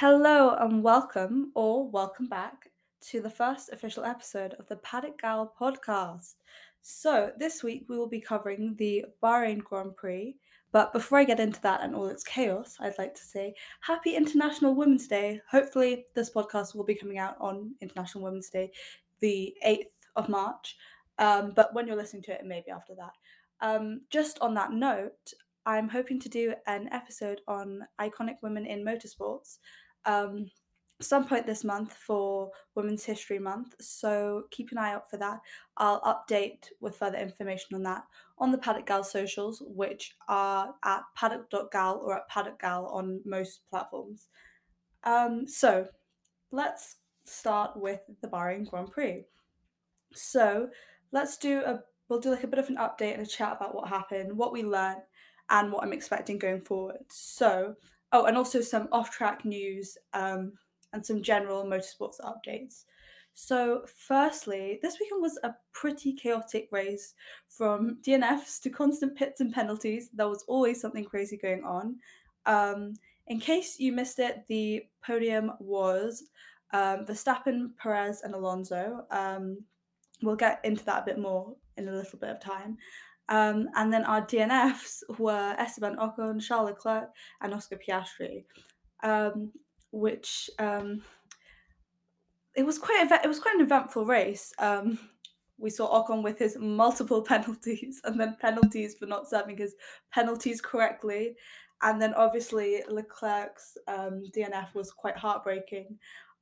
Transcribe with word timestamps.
Hello 0.00 0.54
and 0.58 0.82
welcome, 0.82 1.52
or 1.54 1.86
welcome 1.86 2.26
back, 2.26 2.70
to 3.08 3.20
the 3.20 3.28
first 3.28 3.68
official 3.70 4.02
episode 4.02 4.54
of 4.54 4.66
the 4.66 4.76
Paddock 4.76 5.20
Gal 5.20 5.52
podcast. 5.60 6.36
So, 6.80 7.32
this 7.36 7.62
week 7.62 7.84
we 7.86 7.98
will 7.98 8.08
be 8.08 8.18
covering 8.18 8.76
the 8.78 9.04
Bahrain 9.22 9.62
Grand 9.62 9.94
Prix. 9.96 10.36
But 10.72 10.94
before 10.94 11.18
I 11.18 11.24
get 11.24 11.38
into 11.38 11.60
that 11.60 11.82
and 11.82 11.94
all 11.94 12.06
its 12.06 12.24
chaos, 12.24 12.78
I'd 12.80 12.96
like 12.96 13.12
to 13.12 13.22
say 13.22 13.52
Happy 13.82 14.16
International 14.16 14.74
Women's 14.74 15.06
Day. 15.06 15.42
Hopefully, 15.50 16.06
this 16.14 16.30
podcast 16.30 16.74
will 16.74 16.84
be 16.84 16.94
coming 16.94 17.18
out 17.18 17.36
on 17.38 17.74
International 17.82 18.24
Women's 18.24 18.48
Day, 18.48 18.72
the 19.20 19.54
8th 19.66 19.92
of 20.16 20.30
March. 20.30 20.78
Um, 21.18 21.52
but 21.54 21.74
when 21.74 21.86
you're 21.86 21.94
listening 21.94 22.22
to 22.22 22.32
it, 22.32 22.40
it 22.40 22.46
may 22.46 22.62
be 22.64 22.72
after 22.72 22.94
that. 22.94 23.12
Um, 23.60 24.00
just 24.08 24.38
on 24.38 24.54
that 24.54 24.72
note, 24.72 25.34
I'm 25.66 25.88
hoping 25.88 26.18
to 26.20 26.28
do 26.28 26.54
an 26.66 26.88
episode 26.90 27.42
on 27.46 27.86
iconic 28.00 28.36
women 28.42 28.64
in 28.64 28.84
motorsports 28.84 29.58
um, 30.06 30.50
some 31.00 31.26
point 31.26 31.46
this 31.46 31.64
month 31.64 31.94
for 31.94 32.50
Women's 32.74 33.04
History 33.04 33.38
Month. 33.38 33.74
So 33.80 34.44
keep 34.50 34.70
an 34.70 34.78
eye 34.78 34.92
out 34.92 35.10
for 35.10 35.16
that. 35.16 35.40
I'll 35.76 36.00
update 36.02 36.66
with 36.80 36.96
further 36.96 37.18
information 37.18 37.74
on 37.74 37.82
that 37.84 38.04
on 38.38 38.52
the 38.52 38.58
Paddock 38.58 38.86
Gal 38.86 39.04
socials, 39.04 39.62
which 39.66 40.14
are 40.28 40.74
at 40.84 41.02
paddock.gal 41.16 42.00
or 42.04 42.16
at 42.16 42.30
paddockgal 42.30 42.92
on 42.92 43.20
most 43.24 43.60
platforms. 43.70 44.28
Um, 45.04 45.46
so 45.46 45.86
let's 46.52 46.96
start 47.24 47.76
with 47.76 48.00
the 48.20 48.28
Bahrain 48.28 48.68
Grand 48.68 48.90
Prix. 48.90 49.24
So 50.14 50.68
let's 51.12 51.36
do 51.36 51.62
a 51.64 51.80
we'll 52.08 52.20
do 52.20 52.30
like 52.30 52.44
a 52.44 52.48
bit 52.48 52.58
of 52.58 52.68
an 52.68 52.76
update 52.76 53.14
and 53.14 53.22
a 53.22 53.26
chat 53.26 53.56
about 53.56 53.74
what 53.74 53.88
happened, 53.88 54.36
what 54.36 54.52
we 54.52 54.62
learned, 54.64 55.02
and 55.48 55.72
what 55.72 55.84
I'm 55.84 55.92
expecting 55.92 56.38
going 56.38 56.60
forward. 56.60 56.98
So 57.08 57.76
Oh, 58.12 58.24
and 58.24 58.36
also 58.36 58.60
some 58.60 58.88
off-track 58.90 59.44
news 59.44 59.96
um, 60.14 60.52
and 60.92 61.04
some 61.04 61.22
general 61.22 61.64
motorsports 61.64 62.20
updates. 62.20 62.84
So, 63.32 63.84
firstly, 63.86 64.80
this 64.82 64.98
weekend 64.98 65.22
was 65.22 65.38
a 65.44 65.54
pretty 65.72 66.12
chaotic 66.12 66.68
race 66.72 67.14
from 67.48 67.98
DNFs 68.02 68.60
to 68.62 68.70
constant 68.70 69.16
pits 69.16 69.40
and 69.40 69.52
penalties. 69.52 70.10
There 70.12 70.28
was 70.28 70.44
always 70.48 70.80
something 70.80 71.04
crazy 71.04 71.36
going 71.36 71.62
on. 71.64 71.96
Um, 72.46 72.94
in 73.28 73.38
case 73.38 73.78
you 73.78 73.92
missed 73.92 74.18
it, 74.18 74.44
the 74.48 74.82
podium 75.06 75.52
was 75.60 76.24
um, 76.72 77.06
Verstappen, 77.06 77.70
Perez, 77.78 78.22
and 78.22 78.34
Alonso. 78.34 79.06
Um, 79.10 79.58
we'll 80.22 80.36
get 80.36 80.60
into 80.64 80.84
that 80.84 81.02
a 81.02 81.06
bit 81.06 81.18
more 81.18 81.54
in 81.76 81.88
a 81.88 81.92
little 81.92 82.18
bit 82.18 82.30
of 82.30 82.40
time. 82.40 82.76
Um, 83.30 83.68
and 83.76 83.92
then 83.92 84.04
our 84.04 84.22
DNFs 84.22 85.02
were 85.18 85.54
Esteban 85.56 85.96
Ocon, 85.96 86.42
Charles 86.42 86.70
Leclerc, 86.70 87.10
and 87.40 87.54
Oscar 87.54 87.78
Piastri, 87.78 88.44
um, 89.04 89.52
which 89.92 90.50
um, 90.58 91.02
it 92.56 92.66
was 92.66 92.78
quite 92.78 93.08
a, 93.08 93.24
it 93.24 93.28
was 93.28 93.38
quite 93.38 93.54
an 93.54 93.60
eventful 93.60 94.04
race. 94.04 94.52
Um, 94.58 94.98
we 95.58 95.70
saw 95.70 96.04
Ocon 96.04 96.24
with 96.24 96.38
his 96.38 96.56
multiple 96.58 97.22
penalties, 97.32 98.00
and 98.04 98.18
then 98.18 98.36
penalties 98.40 98.96
for 98.98 99.06
not 99.06 99.28
serving 99.28 99.58
his 99.58 99.74
penalties 100.12 100.60
correctly, 100.60 101.36
and 101.82 102.02
then 102.02 102.14
obviously 102.14 102.82
Leclerc's 102.88 103.78
um, 103.86 104.24
DNF 104.36 104.74
was 104.74 104.90
quite 104.90 105.16
heartbreaking. 105.16 105.98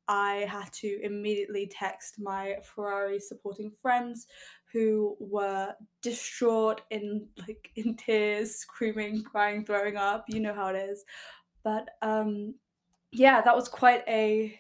I 0.08 0.46
had 0.48 0.72
to 0.74 1.00
immediately 1.02 1.70
text 1.70 2.18
my 2.18 2.56
Ferrari 2.62 3.20
supporting 3.20 3.70
friends 3.70 4.26
who 4.72 5.16
were 5.20 5.74
distraught 6.02 6.80
in 6.90 7.26
like 7.46 7.70
in 7.76 7.96
tears, 7.96 8.56
screaming, 8.56 9.22
crying, 9.22 9.64
throwing 9.64 9.96
up. 9.96 10.24
You 10.28 10.40
know 10.40 10.54
how 10.54 10.68
it 10.68 10.76
is. 10.76 11.04
But 11.62 11.88
um 12.02 12.54
yeah, 13.12 13.40
that 13.40 13.56
was 13.56 13.68
quite 13.68 14.02
a 14.08 14.58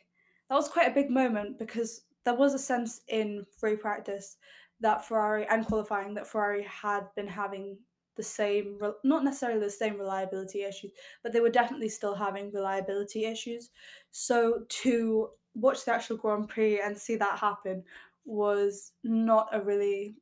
that 0.48 0.54
was 0.54 0.68
quite 0.68 0.88
a 0.88 0.94
big 0.94 1.10
moment 1.10 1.58
because 1.58 2.02
there 2.24 2.34
was 2.34 2.54
a 2.54 2.58
sense 2.58 3.00
in 3.08 3.44
free 3.58 3.76
practice 3.76 4.36
that 4.80 5.04
Ferrari 5.04 5.46
and 5.48 5.66
qualifying 5.66 6.14
that 6.14 6.26
Ferrari 6.26 6.64
had 6.64 7.02
been 7.16 7.26
having 7.26 7.78
the 8.18 8.22
same 8.22 8.78
not 9.02 9.24
necessarily 9.24 9.60
the 9.60 9.70
same 9.70 9.98
reliability 9.98 10.64
issues 10.64 10.90
but 11.22 11.32
they 11.32 11.40
were 11.40 11.48
definitely 11.48 11.88
still 11.88 12.14
having 12.14 12.52
reliability 12.52 13.24
issues. 13.24 13.70
So 14.10 14.64
to 14.82 15.30
watch 15.54 15.86
the 15.86 15.94
actual 15.94 16.18
grand 16.18 16.48
prix 16.48 16.80
and 16.80 16.96
see 16.96 17.16
that 17.16 17.38
happen 17.38 17.82
was 18.26 18.92
not 19.02 19.48
a 19.52 19.60
really 19.60 20.16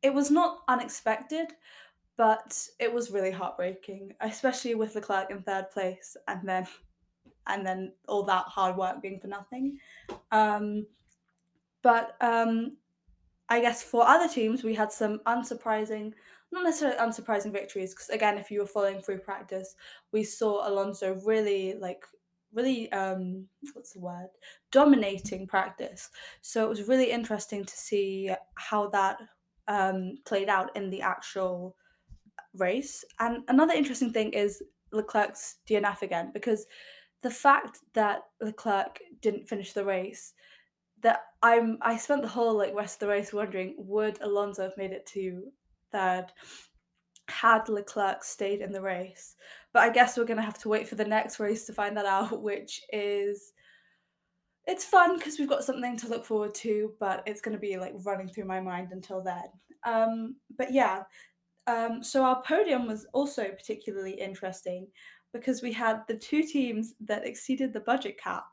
it 0.00 0.14
was 0.14 0.30
not 0.30 0.60
unexpected 0.68 1.48
but 2.16 2.66
it 2.80 2.92
was 2.92 3.10
really 3.10 3.30
heartbreaking 3.30 4.14
especially 4.20 4.74
with 4.74 4.94
leclerc 4.94 5.30
in 5.30 5.42
third 5.42 5.70
place 5.70 6.16
and 6.26 6.48
then 6.48 6.66
and 7.46 7.66
then 7.66 7.92
all 8.06 8.22
that 8.22 8.44
hard 8.44 8.76
work 8.76 9.00
being 9.00 9.18
for 9.18 9.26
nothing. 9.26 9.78
Um, 10.30 10.86
but 11.82 12.16
um, 12.20 12.76
i 13.48 13.60
guess 13.60 13.82
for 13.82 14.06
other 14.06 14.28
teams 14.28 14.62
we 14.62 14.74
had 14.74 14.92
some 14.92 15.20
unsurprising 15.26 16.12
not 16.50 16.64
necessarily 16.64 16.98
unsurprising 16.98 17.52
victories 17.52 17.94
because 17.94 18.08
again 18.08 18.38
if 18.38 18.50
you 18.50 18.60
were 18.60 18.66
following 18.66 19.00
through 19.00 19.18
practice 19.18 19.74
we 20.12 20.24
saw 20.24 20.66
alonso 20.68 21.20
really 21.24 21.74
like 21.78 22.04
really 22.52 22.90
um 22.92 23.46
what's 23.72 23.92
the 23.92 24.00
word? 24.00 24.28
Dominating 24.72 25.46
practice. 25.46 26.10
So 26.40 26.64
it 26.64 26.68
was 26.68 26.88
really 26.88 27.10
interesting 27.10 27.64
to 27.64 27.76
see 27.76 28.30
how 28.54 28.88
that 28.90 29.18
um 29.66 30.16
played 30.24 30.48
out 30.48 30.74
in 30.76 30.90
the 30.90 31.02
actual 31.02 31.76
race. 32.54 33.04
And 33.20 33.44
another 33.48 33.74
interesting 33.74 34.12
thing 34.12 34.32
is 34.32 34.62
leclerc's 34.90 35.56
dnf 35.68 36.00
again 36.00 36.30
because 36.32 36.64
the 37.22 37.30
fact 37.30 37.80
that 37.92 38.22
leclerc 38.40 39.00
didn't 39.20 39.46
finish 39.46 39.74
the 39.74 39.84
race 39.84 40.32
that 41.02 41.24
i'm 41.42 41.76
i 41.82 41.94
spent 41.94 42.22
the 42.22 42.28
whole 42.28 42.56
like 42.56 42.74
rest 42.74 42.94
of 42.94 43.00
the 43.00 43.06
race 43.06 43.34
wondering 43.34 43.74
would 43.76 44.18
alonso 44.22 44.62
have 44.62 44.78
made 44.78 44.92
it 44.92 45.04
to 45.04 45.42
third 45.92 46.26
had 47.28 47.68
Leclerc 47.68 48.24
stayed 48.24 48.60
in 48.60 48.72
the 48.72 48.80
race. 48.80 49.36
But 49.72 49.82
I 49.82 49.90
guess 49.90 50.16
we're 50.16 50.24
going 50.24 50.38
to 50.38 50.42
have 50.42 50.58
to 50.60 50.68
wait 50.68 50.88
for 50.88 50.94
the 50.94 51.04
next 51.04 51.38
race 51.38 51.66
to 51.66 51.72
find 51.72 51.96
that 51.96 52.06
out, 52.06 52.42
which 52.42 52.80
is 52.92 53.52
it's 54.66 54.84
fun 54.84 55.16
because 55.16 55.38
we've 55.38 55.48
got 55.48 55.64
something 55.64 55.96
to 55.96 56.08
look 56.08 56.26
forward 56.26 56.54
to, 56.54 56.92
but 57.00 57.22
it's 57.26 57.40
going 57.40 57.56
to 57.56 57.60
be 57.60 57.78
like 57.78 57.94
running 58.04 58.28
through 58.28 58.44
my 58.44 58.60
mind 58.60 58.92
until 58.92 59.22
then. 59.22 59.44
Um, 59.84 60.36
but 60.58 60.72
yeah, 60.72 61.04
um, 61.66 62.02
so 62.02 62.22
our 62.22 62.42
podium 62.42 62.86
was 62.86 63.06
also 63.14 63.44
particularly 63.48 64.12
interesting 64.12 64.86
because 65.32 65.62
we 65.62 65.72
had 65.72 66.02
the 66.06 66.16
two 66.16 66.42
teams 66.42 66.94
that 67.00 67.26
exceeded 67.26 67.72
the 67.72 67.80
budget 67.80 68.18
cap, 68.18 68.44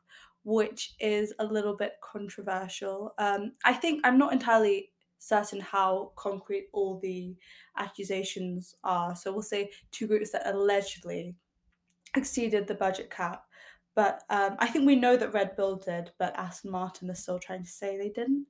which 0.43 0.93
is 0.99 1.33
a 1.39 1.45
little 1.45 1.75
bit 1.75 1.93
controversial. 2.01 3.13
Um, 3.17 3.51
I 3.65 3.73
think 3.73 4.01
I'm 4.05 4.17
not 4.17 4.33
entirely 4.33 4.91
certain 5.25 5.59
how 5.59 6.11
concrete 6.15 6.67
all 6.71 6.99
the 6.99 7.35
accusations 7.77 8.75
are. 8.83 9.15
So 9.15 9.31
we'll 9.31 9.41
say 9.41 9.71
two 9.91 10.05
groups 10.05 10.31
that 10.31 10.45
allegedly 10.45 11.35
exceeded 12.15 12.67
the 12.67 12.75
budget 12.75 13.09
cap. 13.09 13.43
But 13.95 14.21
um, 14.29 14.55
I 14.59 14.67
think 14.67 14.85
we 14.85 14.95
know 14.95 15.17
that 15.17 15.33
Red 15.33 15.55
Bull 15.55 15.77
did, 15.77 16.11
but 16.19 16.37
Aston 16.37 16.69
Martin 16.69 17.09
is 17.09 17.19
still 17.19 17.39
trying 17.39 17.63
to 17.63 17.69
say 17.69 17.97
they 17.97 18.09
didn't. 18.09 18.45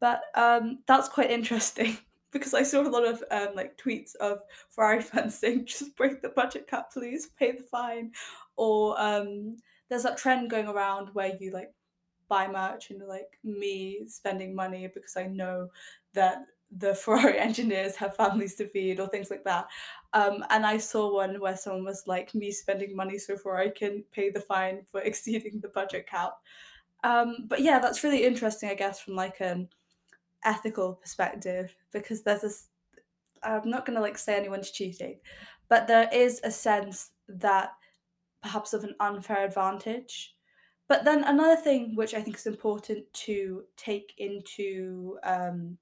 But 0.00 0.22
um, 0.34 0.80
that's 0.86 1.08
quite 1.08 1.30
interesting 1.30 1.96
because 2.32 2.54
I 2.54 2.64
saw 2.64 2.80
a 2.80 2.88
lot 2.88 3.06
of 3.06 3.22
um, 3.30 3.54
like 3.54 3.78
tweets 3.78 4.16
of 4.16 4.40
Ferrari 4.70 5.02
fans 5.02 5.34
saying, 5.38 5.66
"Just 5.66 5.96
break 5.96 6.22
the 6.22 6.30
budget 6.30 6.66
cap, 6.66 6.92
please, 6.92 7.28
pay 7.38 7.52
the 7.52 7.62
fine," 7.62 8.12
or 8.56 9.00
um, 9.00 9.58
there's 9.88 10.02
that 10.02 10.18
trend 10.18 10.50
going 10.50 10.66
around 10.66 11.10
where 11.12 11.36
you 11.38 11.52
like 11.52 11.72
buy 12.28 12.48
merch 12.48 12.90
and 12.90 13.06
like 13.06 13.38
me 13.44 14.00
spending 14.06 14.54
money 14.54 14.88
because 14.92 15.16
I 15.16 15.26
know 15.26 15.68
that 16.16 16.46
the 16.70 16.94
Ferrari 17.02 17.38
engineers 17.38 17.96
have 17.96 18.16
families 18.16 18.54
to 18.56 18.66
feed 18.68 19.00
or 19.00 19.08
things 19.08 19.30
like 19.30 19.44
that. 19.44 19.66
Um, 20.12 20.44
and 20.50 20.66
I 20.66 20.78
saw 20.78 21.14
one 21.14 21.40
where 21.40 21.56
someone 21.56 21.84
was 21.84 22.04
like, 22.06 22.34
me 22.34 22.50
spending 22.50 22.96
money 22.96 23.18
so 23.18 23.36
Ferrari 23.36 23.70
can 23.70 24.04
pay 24.12 24.30
the 24.30 24.40
fine 24.40 24.82
for 24.90 25.00
exceeding 25.04 25.60
the 25.60 25.68
budget 25.68 26.08
cap. 26.08 26.34
Um, 27.04 27.46
but 27.46 27.60
yeah, 27.60 27.78
that's 27.78 28.02
really 28.02 28.24
interesting, 28.24 28.68
I 28.68 28.74
guess, 28.74 29.00
from 29.00 29.14
like 29.14 29.40
an 29.40 29.68
ethical 30.44 30.94
perspective, 30.94 31.74
because 31.92 32.22
there's 32.22 32.40
this, 32.40 32.68
I'm 33.42 33.70
not 33.70 33.86
going 33.86 33.96
to 33.96 34.02
like 34.02 34.18
say 34.18 34.36
anyone's 34.36 34.70
cheating, 34.70 35.20
but 35.68 35.86
there 35.86 36.08
is 36.12 36.40
a 36.42 36.50
sense 36.50 37.10
that 37.28 37.70
perhaps 38.42 38.72
of 38.72 38.84
an 38.84 38.94
unfair 39.00 39.44
advantage. 39.44 40.34
But 40.88 41.04
then 41.04 41.24
another 41.24 41.56
thing 41.60 41.96
which 41.96 42.14
I 42.14 42.22
think 42.22 42.36
is 42.36 42.46
important 42.46 43.12
to 43.12 43.64
take 43.76 44.14
into 44.18 45.18
um, 45.24 45.78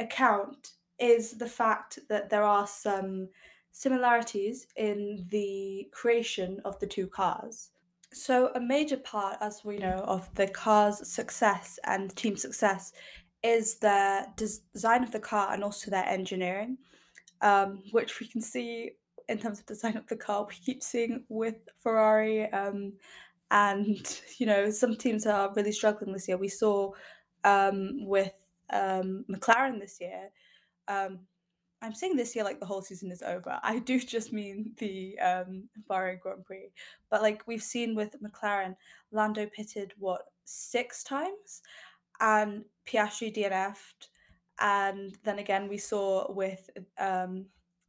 account 0.00 0.72
is 0.98 1.38
the 1.38 1.46
fact 1.46 1.98
that 2.08 2.30
there 2.30 2.42
are 2.44 2.66
some 2.66 3.28
similarities 3.72 4.66
in 4.76 5.26
the 5.30 5.88
creation 5.92 6.60
of 6.64 6.78
the 6.80 6.86
two 6.86 7.06
cars. 7.06 7.70
So, 8.12 8.50
a 8.54 8.60
major 8.60 8.96
part, 8.96 9.36
as 9.40 9.64
we 9.64 9.78
know, 9.78 10.02
of 10.06 10.28
the 10.34 10.48
car's 10.48 11.08
success 11.08 11.78
and 11.84 12.14
team 12.16 12.36
success 12.36 12.92
is 13.42 13.76
the 13.76 14.26
des- 14.36 14.64
design 14.74 15.04
of 15.04 15.12
the 15.12 15.20
car 15.20 15.52
and 15.52 15.62
also 15.62 15.90
their 15.90 16.04
engineering, 16.04 16.78
um, 17.40 17.82
which 17.92 18.18
we 18.18 18.26
can 18.26 18.40
see 18.40 18.92
in 19.28 19.38
terms 19.38 19.60
of 19.60 19.66
design 19.66 19.96
of 19.96 20.08
the 20.08 20.16
car. 20.16 20.44
We 20.48 20.54
keep 20.56 20.82
seeing 20.82 21.24
with 21.28 21.54
Ferrari 21.80 22.52
um, 22.52 22.94
and 23.50 24.20
you 24.38 24.46
know 24.46 24.70
some 24.70 24.96
teams 24.96 25.24
are 25.26 25.52
really 25.54 25.72
struggling 25.72 26.12
this 26.12 26.26
year. 26.26 26.36
We 26.36 26.48
saw 26.48 26.92
um, 27.44 28.06
with 28.06 28.32
um, 28.72 29.24
McLaren 29.30 29.80
this 29.80 30.00
year. 30.00 30.30
Um, 30.88 31.20
I'm 31.82 31.94
saying 31.94 32.16
this 32.16 32.34
year 32.34 32.44
like 32.44 32.60
the 32.60 32.66
whole 32.66 32.82
season 32.82 33.10
is 33.10 33.22
over. 33.22 33.58
I 33.62 33.78
do 33.78 33.98
just 34.16 34.32
mean 34.32 34.72
the 34.78 35.18
um, 35.18 35.68
Bahrain 35.88 36.20
Grand 36.20 36.44
Prix, 36.44 36.70
but 37.10 37.22
like 37.22 37.42
we've 37.46 37.62
seen 37.62 37.94
with 37.94 38.16
McLaren, 38.22 38.76
Lando 39.12 39.46
pitted 39.46 39.92
what 39.98 40.22
six 40.44 41.02
times, 41.02 41.62
and 42.20 42.64
Piastri 42.86 43.34
DNF'd, 43.34 44.08
and 44.60 45.16
then 45.24 45.38
again 45.38 45.68
we 45.68 45.78
saw 45.78 46.30
with 46.32 46.68
um, 46.98 47.46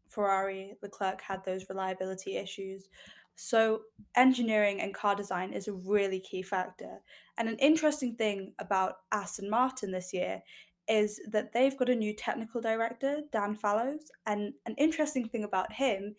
Ferrari, 0.08 0.76
Leclerc 0.82 1.22
had 1.22 1.44
those 1.44 1.70
reliability 1.70 2.38
issues. 2.38 2.90
So, 3.36 3.82
engineering 4.16 4.82
and 4.82 4.94
car 4.94 5.16
design 5.16 5.54
is 5.54 5.68
a 5.68 5.74
really 5.74 6.20
key 6.20 6.44
factor. 6.44 7.00
And 7.38 7.50
an 7.50 7.58
interesting 7.58 8.16
thing 8.16 8.54
about 8.60 8.98
Aston 9.12 9.50
Martin 9.50 9.92
this 9.92 10.14
year 10.14 10.44
is 10.88 11.20
that 11.32 11.54
they've 11.54 11.78
got 11.78 11.90
a 11.90 11.96
new 11.96 12.14
technical 12.14 12.62
director, 12.62 13.22
Dan 13.32 13.56
Fallows. 13.56 14.12
And 14.26 14.54
an 14.66 14.76
interesting 14.78 15.28
thing 15.28 15.44
about 15.44 15.72
him 15.72 16.16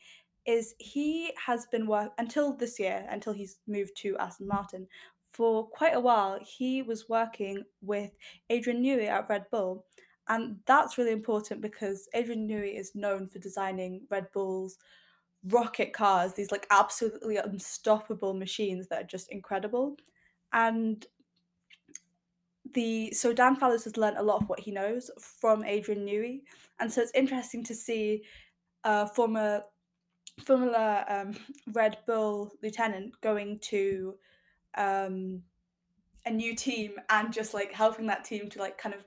is 0.47 0.75
he 0.79 1.33
has 1.47 1.67
been 1.67 1.87
work 1.87 2.13
until 2.19 2.57
this 2.57 2.79
year, 2.79 3.07
until 3.11 3.33
he's 3.33 3.59
moved 3.67 3.97
to 3.99 4.17
Aston 4.19 4.49
Martin. 4.49 4.87
For 5.31 5.67
quite 5.69 5.95
a 5.95 6.01
while, 6.01 6.39
he 6.43 6.83
was 6.83 7.09
working 7.09 7.65
with 7.81 8.11
Adrian 8.51 8.83
Newey 8.83 9.09
at 9.09 9.29
Red 9.29 9.47
Bull. 9.51 9.85
And 10.29 10.57
that's 10.67 10.99
really 10.99 11.13
important 11.13 11.61
because 11.61 12.09
Adrian 12.15 12.49
Newey 12.49 12.79
is 12.79 12.95
known 12.95 13.27
for 13.29 13.39
designing 13.39 14.03
Red 14.11 14.27
Bull's 14.33 14.79
rocket 15.49 15.93
cars, 15.93 16.35
these 16.35 16.53
like 16.53 16.67
absolutely 16.71 17.37
unstoppable 17.37 18.35
machines 18.35 18.89
that 18.89 19.03
are 19.03 19.07
just 19.07 19.31
incredible. 19.31 19.97
And 20.53 21.05
the 22.75 23.13
so 23.13 23.33
Dan 23.33 23.57
Fallows 23.57 23.85
has 23.85 23.97
learned 23.97 24.19
a 24.19 24.23
lot 24.23 24.43
of 24.43 24.49
what 24.49 24.61
he 24.61 24.71
knows 24.71 25.11
from 25.19 25.65
Adrian 25.65 26.07
Newey, 26.07 26.43
and 26.81 26.93
so 26.93 27.01
it's 27.01 27.13
interesting 27.15 27.65
to 27.65 27.75
see 27.75 28.23
a 28.85 29.07
former 29.07 29.63
Formula 30.45 31.05
um, 31.09 31.33
Red 31.73 31.99
Bull 32.07 32.53
lieutenant 32.63 33.21
going 33.21 33.59
to 33.71 34.15
um, 34.77 35.43
a 36.25 36.31
new 36.31 36.55
team 36.55 36.93
and 37.11 37.33
just 37.33 37.53
like 37.53 37.73
helping 37.73 38.07
that 38.07 38.25
team 38.25 38.49
to 38.51 38.59
like 38.59 38.79
kind 38.79 38.95
of 38.95 39.05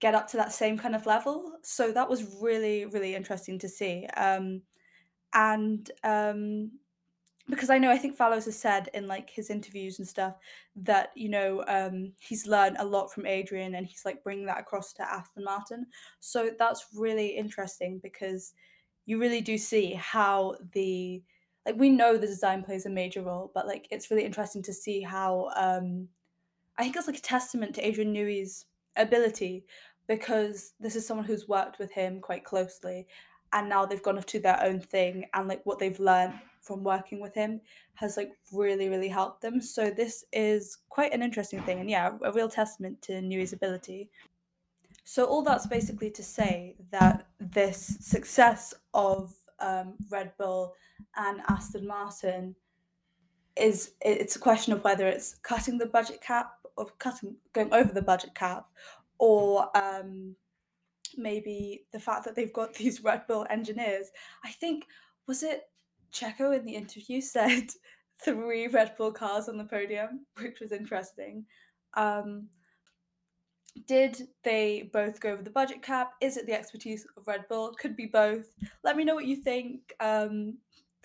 get 0.00 0.14
up 0.14 0.26
to 0.28 0.36
that 0.36 0.52
same 0.52 0.76
kind 0.76 0.96
of 0.96 1.06
level. 1.06 1.52
So 1.62 1.92
that 1.92 2.08
was 2.08 2.36
really 2.40 2.86
really 2.86 3.14
interesting 3.14 3.58
to 3.60 3.68
see. 3.68 4.06
Um, 4.16 4.62
and 5.34 5.90
um, 6.04 6.72
because 7.52 7.68
I 7.68 7.76
know 7.76 7.90
I 7.90 7.98
think 7.98 8.16
Fallows 8.16 8.46
has 8.46 8.58
said 8.58 8.88
in 8.94 9.06
like 9.06 9.28
his 9.28 9.50
interviews 9.50 9.98
and 9.98 10.08
stuff 10.08 10.36
that 10.74 11.10
you 11.14 11.28
know 11.28 11.62
um, 11.68 12.12
he's 12.18 12.46
learned 12.46 12.78
a 12.78 12.84
lot 12.84 13.12
from 13.12 13.26
Adrian 13.26 13.74
and 13.74 13.86
he's 13.86 14.06
like 14.06 14.24
bringing 14.24 14.46
that 14.46 14.58
across 14.58 14.94
to 14.94 15.02
Aston 15.02 15.44
Martin. 15.44 15.86
So 16.18 16.52
that's 16.58 16.86
really 16.96 17.26
interesting 17.26 18.00
because 18.02 18.54
you 19.04 19.20
really 19.20 19.42
do 19.42 19.58
see 19.58 19.92
how 19.92 20.54
the 20.72 21.22
like 21.66 21.76
we 21.76 21.90
know 21.90 22.16
the 22.16 22.26
design 22.26 22.64
plays 22.64 22.86
a 22.86 22.90
major 22.90 23.20
role, 23.20 23.50
but 23.54 23.66
like 23.66 23.86
it's 23.90 24.10
really 24.10 24.24
interesting 24.24 24.62
to 24.62 24.72
see 24.72 25.02
how 25.02 25.50
um, 25.54 26.08
I 26.78 26.84
think 26.84 26.96
it's 26.96 27.06
like 27.06 27.18
a 27.18 27.20
testament 27.20 27.74
to 27.74 27.86
Adrian 27.86 28.14
Newey's 28.14 28.64
ability 28.96 29.66
because 30.08 30.72
this 30.80 30.96
is 30.96 31.06
someone 31.06 31.26
who's 31.26 31.46
worked 31.46 31.78
with 31.78 31.92
him 31.92 32.18
quite 32.18 32.44
closely 32.44 33.06
and 33.52 33.68
now 33.68 33.84
they've 33.84 34.02
gone 34.02 34.16
off 34.16 34.24
to 34.26 34.40
their 34.40 34.60
own 34.64 34.80
thing 34.80 35.26
and 35.34 35.48
like 35.48 35.60
what 35.64 35.78
they've 35.78 36.00
learned 36.00 36.32
from 36.62 36.82
working 36.84 37.20
with 37.20 37.34
him 37.34 37.60
has 37.94 38.16
like 38.16 38.32
really 38.52 38.88
really 38.88 39.08
helped 39.08 39.42
them 39.42 39.60
so 39.60 39.90
this 39.90 40.24
is 40.32 40.78
quite 40.88 41.12
an 41.12 41.22
interesting 41.22 41.60
thing 41.62 41.80
and 41.80 41.90
yeah 41.90 42.12
a 42.22 42.32
real 42.32 42.48
testament 42.48 43.00
to 43.02 43.20
Newey's 43.20 43.52
ability 43.52 44.08
so 45.04 45.24
all 45.24 45.42
that's 45.42 45.66
basically 45.66 46.10
to 46.10 46.22
say 46.22 46.76
that 46.90 47.26
this 47.40 47.98
success 48.00 48.72
of 48.94 49.34
um, 49.58 49.94
Red 50.10 50.32
Bull 50.38 50.74
and 51.16 51.40
Aston 51.48 51.86
Martin 51.86 52.54
is 53.56 53.92
it's 54.00 54.36
a 54.36 54.40
question 54.40 54.72
of 54.72 54.82
whether 54.84 55.06
it's 55.06 55.36
cutting 55.42 55.78
the 55.78 55.86
budget 55.86 56.20
cap 56.20 56.52
or 56.76 56.86
cutting 56.98 57.36
going 57.52 57.72
over 57.72 57.92
the 57.92 58.02
budget 58.02 58.34
cap 58.34 58.66
or 59.18 59.76
um, 59.76 60.34
maybe 61.16 61.84
the 61.92 62.00
fact 62.00 62.24
that 62.24 62.34
they've 62.34 62.52
got 62.52 62.74
these 62.76 63.02
Red 63.02 63.26
Bull 63.26 63.46
engineers. 63.50 64.08
I 64.44 64.50
think 64.50 64.86
was 65.26 65.42
it 65.42 65.68
Checo 66.12 66.56
in 66.56 66.64
the 66.64 66.74
interview 66.74 67.20
said 67.20 67.68
three 68.24 68.68
Red 68.68 68.96
Bull 68.96 69.12
cars 69.12 69.48
on 69.48 69.56
the 69.56 69.64
podium, 69.64 70.26
which 70.40 70.60
was 70.60 70.72
interesting. 70.72 71.44
Um, 71.94 72.48
did 73.86 74.28
they 74.44 74.90
both 74.92 75.20
go 75.20 75.30
over 75.30 75.42
the 75.42 75.50
budget 75.50 75.82
cap? 75.82 76.12
Is 76.20 76.36
it 76.36 76.46
the 76.46 76.52
expertise 76.52 77.06
of 77.16 77.26
Red 77.26 77.48
Bull? 77.48 77.72
Could 77.78 77.96
be 77.96 78.06
both. 78.06 78.46
Let 78.84 78.96
me 78.96 79.04
know 79.04 79.14
what 79.14 79.26
you 79.26 79.36
think. 79.36 79.94
Um, 80.00 80.58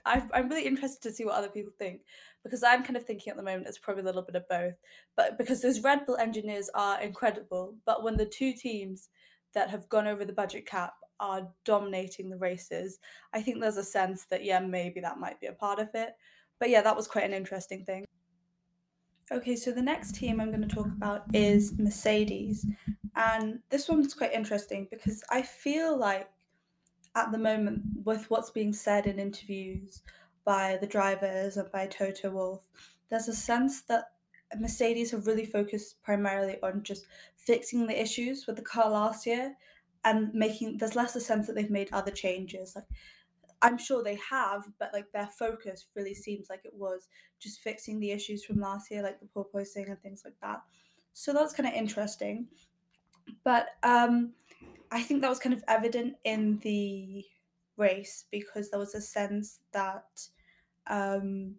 i 0.06 0.22
am 0.34 0.48
really 0.48 0.66
interested 0.66 1.02
to 1.02 1.14
see 1.14 1.26
what 1.26 1.36
other 1.36 1.50
people 1.50 1.74
think 1.78 2.00
because 2.44 2.64
I'm 2.64 2.84
kind 2.84 2.96
of 2.96 3.04
thinking 3.04 3.30
at 3.30 3.36
the 3.36 3.44
moment 3.44 3.68
it's 3.68 3.78
probably 3.78 4.04
a 4.04 4.06
little 4.06 4.22
bit 4.22 4.36
of 4.36 4.48
both. 4.48 4.76
But 5.16 5.38
because 5.38 5.62
those 5.62 5.82
Red 5.82 6.06
Bull 6.06 6.18
engineers 6.18 6.70
are 6.74 7.02
incredible, 7.02 7.76
but 7.86 8.04
when 8.04 8.16
the 8.16 8.26
two 8.26 8.54
teams 8.54 9.10
that 9.54 9.70
have 9.70 9.90
gone 9.90 10.08
over 10.08 10.24
the 10.24 10.34
budget 10.34 10.66
cap 10.66 10.94
are 11.20 11.48
dominating 11.66 12.30
the 12.30 12.38
races, 12.38 13.00
I 13.34 13.42
think 13.42 13.60
there's 13.60 13.78
a 13.78 13.84
sense 13.84 14.26
that, 14.26 14.44
yeah, 14.44 14.60
maybe 14.60 15.00
that 15.02 15.20
might 15.20 15.40
be 15.40 15.48
a 15.48 15.54
part 15.54 15.80
of 15.80 15.90
it. 15.94 16.16
But 16.60 16.70
yeah, 16.70 16.82
that 16.82 16.96
was 16.96 17.08
quite 17.08 17.26
an 17.26 17.34
interesting 17.34 17.84
thing. 17.84 18.06
Okay, 19.32 19.56
so 19.56 19.72
the 19.72 19.82
next 19.82 20.16
team 20.16 20.40
I'm 20.40 20.52
going 20.52 20.68
to 20.68 20.74
talk 20.74 20.88
about 20.88 21.24
is 21.34 21.78
Mercedes. 21.78 22.66
And 23.16 23.60
this 23.70 23.90
one's 23.90 24.14
quite 24.14 24.34
interesting 24.34 24.88
because 24.90 25.24
I 25.30 25.42
feel 25.42 25.98
like 25.98 26.30
at 27.16 27.32
the 27.32 27.38
moment, 27.38 27.82
with 28.06 28.30
what's 28.30 28.52
being 28.52 28.74
said 28.74 29.06
in 29.06 29.20
interviews 29.20 30.02
by 30.46 30.78
the 30.80 30.88
drivers 30.88 31.58
and 31.58 31.70
by 31.72 31.88
Toto 31.88 32.30
Wolff, 32.30 32.70
there's 33.10 33.28
a 33.28 33.34
sense 33.34 33.82
that 33.82 34.12
Mercedes 34.58 35.12
have 35.12 35.28
really 35.28 35.46
focused 35.46 36.02
primarily 36.04 36.58
on 36.64 36.84
just 36.84 37.06
fixing 37.36 37.88
the 37.88 38.02
issues 38.02 38.48
with 38.48 38.56
the 38.56 38.62
car 38.62 38.90
last 38.90 39.26
year 39.26 39.56
and 40.08 40.34
making 40.34 40.78
there's 40.78 40.96
less 40.96 41.16
a 41.16 41.22
sense 41.22 41.48
that 41.48 41.56
they've 41.56 41.70
made 41.70 41.90
other 41.92 42.12
changes. 42.12 42.76
Like 42.76 42.86
I'm 43.62 43.78
sure 43.78 44.04
they 44.04 44.20
have, 44.30 44.64
but 44.80 44.94
like 44.94 45.12
their 45.12 45.28
focus 45.28 45.88
really 45.96 46.14
seems 46.14 46.50
like 46.50 46.62
it 46.64 46.74
was 46.74 47.10
just 47.40 47.60
fixing 47.60 48.00
the 48.00 48.12
issues 48.12 48.46
from 48.46 48.60
last 48.60 48.90
year, 48.90 49.04
like 49.04 49.20
the 49.20 49.26
porpoising 49.26 49.90
and 49.90 50.02
things 50.02 50.22
like 50.24 50.40
that. 50.42 50.62
So 51.14 51.34
that's 51.34 51.54
kind 51.54 51.68
of 51.68 51.74
interesting. 51.76 52.48
But 53.44 53.72
um 53.84 54.34
I 54.92 55.02
think 55.02 55.22
that 55.22 55.30
was 55.30 55.40
kind 55.40 55.54
of 55.54 55.64
evident 55.68 56.16
in 56.24 56.60
the 56.60 57.26
race 57.76 58.26
because 58.32 58.70
there 58.70 58.80
was 58.80 58.96
a 58.96 59.02
sense 59.02 59.60
that 59.74 60.28
um 60.88 61.56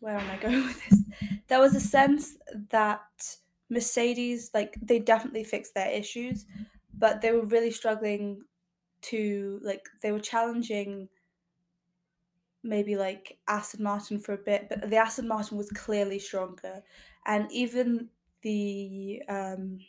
where 0.00 0.16
am 0.16 0.30
I 0.30 0.36
going 0.42 0.64
with 0.64 0.88
this? 0.88 1.00
There 1.48 1.60
was 1.60 1.74
a 1.74 1.80
sense 1.80 2.36
that 2.70 3.36
Mercedes, 3.70 4.50
like, 4.54 4.76
they 4.80 4.98
definitely 4.98 5.44
fixed 5.44 5.74
their 5.74 5.90
issues, 5.90 6.46
but 6.98 7.20
they 7.20 7.32
were 7.32 7.44
really 7.44 7.70
struggling 7.70 8.44
to, 9.02 9.60
like, 9.62 9.88
they 10.02 10.12
were 10.12 10.20
challenging 10.20 11.08
maybe 12.62 12.96
like 12.96 13.38
Aston 13.46 13.82
Martin 13.82 14.18
for 14.18 14.32
a 14.32 14.38
bit, 14.38 14.68
but 14.68 14.88
the 14.90 14.96
Aston 14.96 15.28
Martin 15.28 15.56
was 15.56 15.70
clearly 15.70 16.18
stronger. 16.18 16.82
And 17.26 17.50
even 17.52 18.10
the 18.42 19.22
um, 19.28 19.80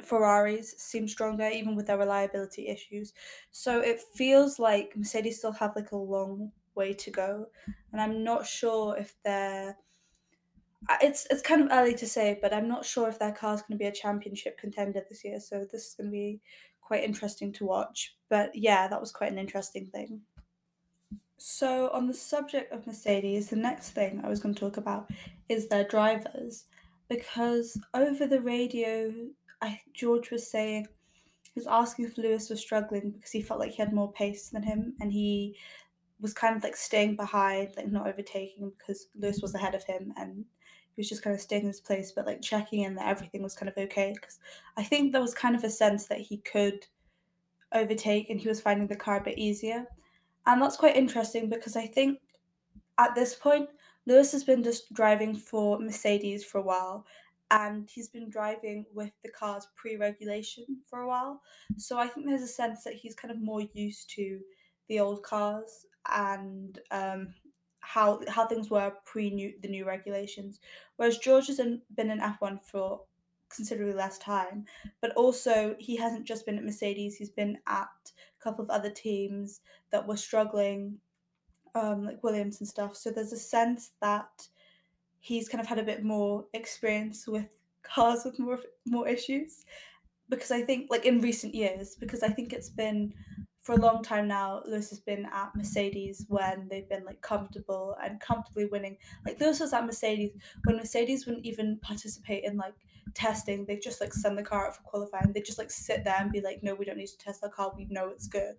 Ferraris 0.00 0.72
seem 0.78 1.08
stronger, 1.08 1.48
even 1.48 1.76
with 1.76 1.86
their 1.86 1.98
reliability 1.98 2.68
issues. 2.68 3.14
So 3.50 3.80
it 3.80 4.00
feels 4.00 4.58
like 4.58 4.96
Mercedes 4.96 5.38
still 5.38 5.52
have 5.52 5.76
like 5.76 5.92
a 5.92 5.96
long 5.96 6.52
way 6.74 6.92
to 6.92 7.10
go, 7.10 7.46
and 7.92 8.00
I'm 8.00 8.22
not 8.24 8.46
sure 8.46 8.96
if 8.96 9.14
they're. 9.22 9.76
It's 11.02 11.26
it's 11.30 11.42
kind 11.42 11.62
of 11.62 11.68
early 11.72 11.94
to 11.94 12.06
say, 12.06 12.38
but 12.40 12.52
I'm 12.52 12.68
not 12.68 12.84
sure 12.84 13.08
if 13.08 13.18
their 13.18 13.32
car 13.32 13.54
is 13.54 13.62
going 13.62 13.78
to 13.78 13.82
be 13.82 13.88
a 13.88 13.92
championship 13.92 14.58
contender 14.58 15.02
this 15.08 15.24
year. 15.24 15.40
So 15.40 15.66
this 15.70 15.86
is 15.88 15.94
going 15.94 16.08
to 16.08 16.12
be 16.12 16.40
quite 16.80 17.04
interesting 17.04 17.52
to 17.54 17.66
watch. 17.66 18.14
But 18.28 18.50
yeah, 18.54 18.86
that 18.88 19.00
was 19.00 19.10
quite 19.10 19.32
an 19.32 19.38
interesting 19.38 19.86
thing. 19.86 20.20
So 21.38 21.90
on 21.92 22.06
the 22.06 22.14
subject 22.14 22.72
of 22.72 22.86
Mercedes, 22.86 23.50
the 23.50 23.56
next 23.56 23.90
thing 23.90 24.20
I 24.24 24.28
was 24.28 24.40
going 24.40 24.54
to 24.54 24.60
talk 24.60 24.76
about 24.76 25.10
is 25.48 25.68
their 25.68 25.84
drivers, 25.84 26.64
because 27.08 27.78
over 27.92 28.26
the 28.26 28.40
radio, 28.40 29.12
I 29.60 29.80
George 29.94 30.30
was 30.30 30.50
saying 30.50 30.86
he 31.42 31.60
was 31.60 31.66
asking 31.66 32.06
if 32.06 32.18
Lewis 32.18 32.48
was 32.50 32.60
struggling 32.60 33.10
because 33.10 33.30
he 33.30 33.42
felt 33.42 33.60
like 33.60 33.72
he 33.72 33.82
had 33.82 33.92
more 33.92 34.12
pace 34.12 34.50
than 34.50 34.62
him, 34.62 34.94
and 35.00 35.12
he 35.12 35.56
was 36.20 36.32
kind 36.32 36.56
of 36.56 36.62
like 36.62 36.76
staying 36.76 37.16
behind, 37.16 37.70
like 37.76 37.90
not 37.90 38.06
overtaking 38.06 38.72
because 38.78 39.08
Lewis 39.18 39.40
was 39.42 39.54
ahead 39.54 39.74
of 39.74 39.84
him 39.84 40.12
and 40.16 40.44
he 40.94 41.00
was 41.00 41.08
just 41.08 41.22
kind 41.22 41.34
of 41.34 41.40
staying 41.40 41.62
in 41.62 41.68
his 41.68 41.80
place, 41.80 42.12
but 42.12 42.26
like 42.26 42.40
checking 42.40 42.82
in 42.82 42.94
that 42.94 43.08
everything 43.08 43.42
was 43.42 43.54
kind 43.54 43.68
of 43.68 43.76
okay. 43.76 44.12
Because 44.14 44.38
I 44.76 44.82
think 44.82 45.12
there 45.12 45.20
was 45.20 45.34
kind 45.34 45.54
of 45.54 45.64
a 45.64 45.70
sense 45.70 46.06
that 46.06 46.20
he 46.20 46.38
could 46.38 46.86
overtake 47.72 48.30
and 48.30 48.40
he 48.40 48.48
was 48.48 48.60
finding 48.60 48.86
the 48.86 48.96
car 48.96 49.18
a 49.18 49.24
bit 49.24 49.38
easier. 49.38 49.86
And 50.46 50.62
that's 50.62 50.76
quite 50.76 50.96
interesting 50.96 51.48
because 51.48 51.76
I 51.76 51.86
think 51.86 52.20
at 52.98 53.14
this 53.14 53.34
point, 53.34 53.68
Lewis 54.06 54.32
has 54.32 54.44
been 54.44 54.62
just 54.62 54.92
driving 54.94 55.34
for 55.34 55.78
Mercedes 55.80 56.44
for 56.44 56.58
a 56.58 56.62
while, 56.62 57.04
and 57.50 57.88
he's 57.90 58.08
been 58.08 58.30
driving 58.30 58.86
with 58.94 59.10
the 59.22 59.28
cars 59.30 59.66
pre-regulation 59.76 60.64
for 60.88 61.00
a 61.00 61.08
while. 61.08 61.42
So 61.76 61.98
I 61.98 62.06
think 62.06 62.26
there's 62.26 62.42
a 62.42 62.46
sense 62.46 62.84
that 62.84 62.94
he's 62.94 63.14
kind 63.14 63.32
of 63.32 63.40
more 63.40 63.62
used 63.74 64.10
to 64.10 64.40
the 64.88 65.00
old 65.00 65.22
cars 65.24 65.85
and 66.12 66.78
um, 66.90 67.34
how 67.80 68.20
how 68.28 68.46
things 68.46 68.70
were 68.70 68.92
pre 69.04 69.30
new 69.30 69.52
the 69.60 69.68
new 69.68 69.84
regulations. 69.84 70.60
Whereas 70.96 71.18
George 71.18 71.46
has 71.48 71.58
been 71.58 72.10
in 72.10 72.20
F1 72.20 72.64
for 72.64 73.02
considerably 73.48 73.94
less 73.94 74.18
time, 74.18 74.64
but 75.00 75.12
also 75.12 75.76
he 75.78 75.96
hasn't 75.96 76.26
just 76.26 76.46
been 76.46 76.58
at 76.58 76.64
Mercedes. 76.64 77.16
He's 77.16 77.30
been 77.30 77.58
at 77.66 77.88
a 78.40 78.42
couple 78.42 78.64
of 78.64 78.70
other 78.70 78.90
teams 78.90 79.60
that 79.90 80.06
were 80.06 80.16
struggling, 80.16 80.98
um, 81.74 82.04
like 82.04 82.22
Williams 82.24 82.60
and 82.60 82.68
stuff. 82.68 82.96
So 82.96 83.10
there's 83.10 83.32
a 83.32 83.38
sense 83.38 83.92
that 84.00 84.48
he's 85.20 85.48
kind 85.48 85.60
of 85.60 85.68
had 85.68 85.78
a 85.78 85.84
bit 85.84 86.04
more 86.04 86.46
experience 86.54 87.26
with 87.26 87.58
cars 87.82 88.24
with 88.24 88.38
more 88.38 88.58
more 88.84 89.06
issues 89.08 89.64
because 90.28 90.50
I 90.50 90.62
think 90.62 90.88
like 90.90 91.04
in 91.04 91.20
recent 91.20 91.54
years 91.54 91.94
because 91.94 92.22
I 92.22 92.28
think 92.28 92.52
it's 92.52 92.68
been 92.70 93.14
for 93.66 93.72
a 93.72 93.80
long 93.80 94.00
time 94.00 94.28
now 94.28 94.62
Lewis 94.64 94.90
has 94.90 95.00
been 95.00 95.26
at 95.26 95.50
Mercedes 95.56 96.24
when 96.28 96.68
they've 96.70 96.88
been 96.88 97.04
like 97.04 97.20
comfortable 97.20 97.96
and 98.00 98.20
comfortably 98.20 98.66
winning. 98.66 98.96
Like 99.24 99.40
Lewis 99.40 99.58
was 99.58 99.72
at 99.72 99.84
Mercedes 99.84 100.30
when 100.62 100.76
Mercedes 100.76 101.26
wouldn't 101.26 101.44
even 101.44 101.80
participate 101.82 102.44
in 102.44 102.56
like 102.56 102.76
testing. 103.14 103.64
They 103.66 103.76
just 103.76 104.00
like 104.00 104.12
send 104.12 104.38
the 104.38 104.44
car 104.44 104.68
out 104.68 104.76
for 104.76 104.82
qualifying. 104.82 105.32
They 105.32 105.40
just 105.40 105.58
like 105.58 105.72
sit 105.72 106.04
there 106.04 106.14
and 106.16 106.30
be 106.30 106.40
like 106.40 106.62
no 106.62 106.76
we 106.76 106.84
don't 106.84 106.96
need 106.96 107.08
to 107.08 107.18
test 107.18 107.40
the 107.40 107.48
car. 107.48 107.72
We 107.76 107.88
know 107.90 108.08
it's 108.08 108.28
good. 108.28 108.54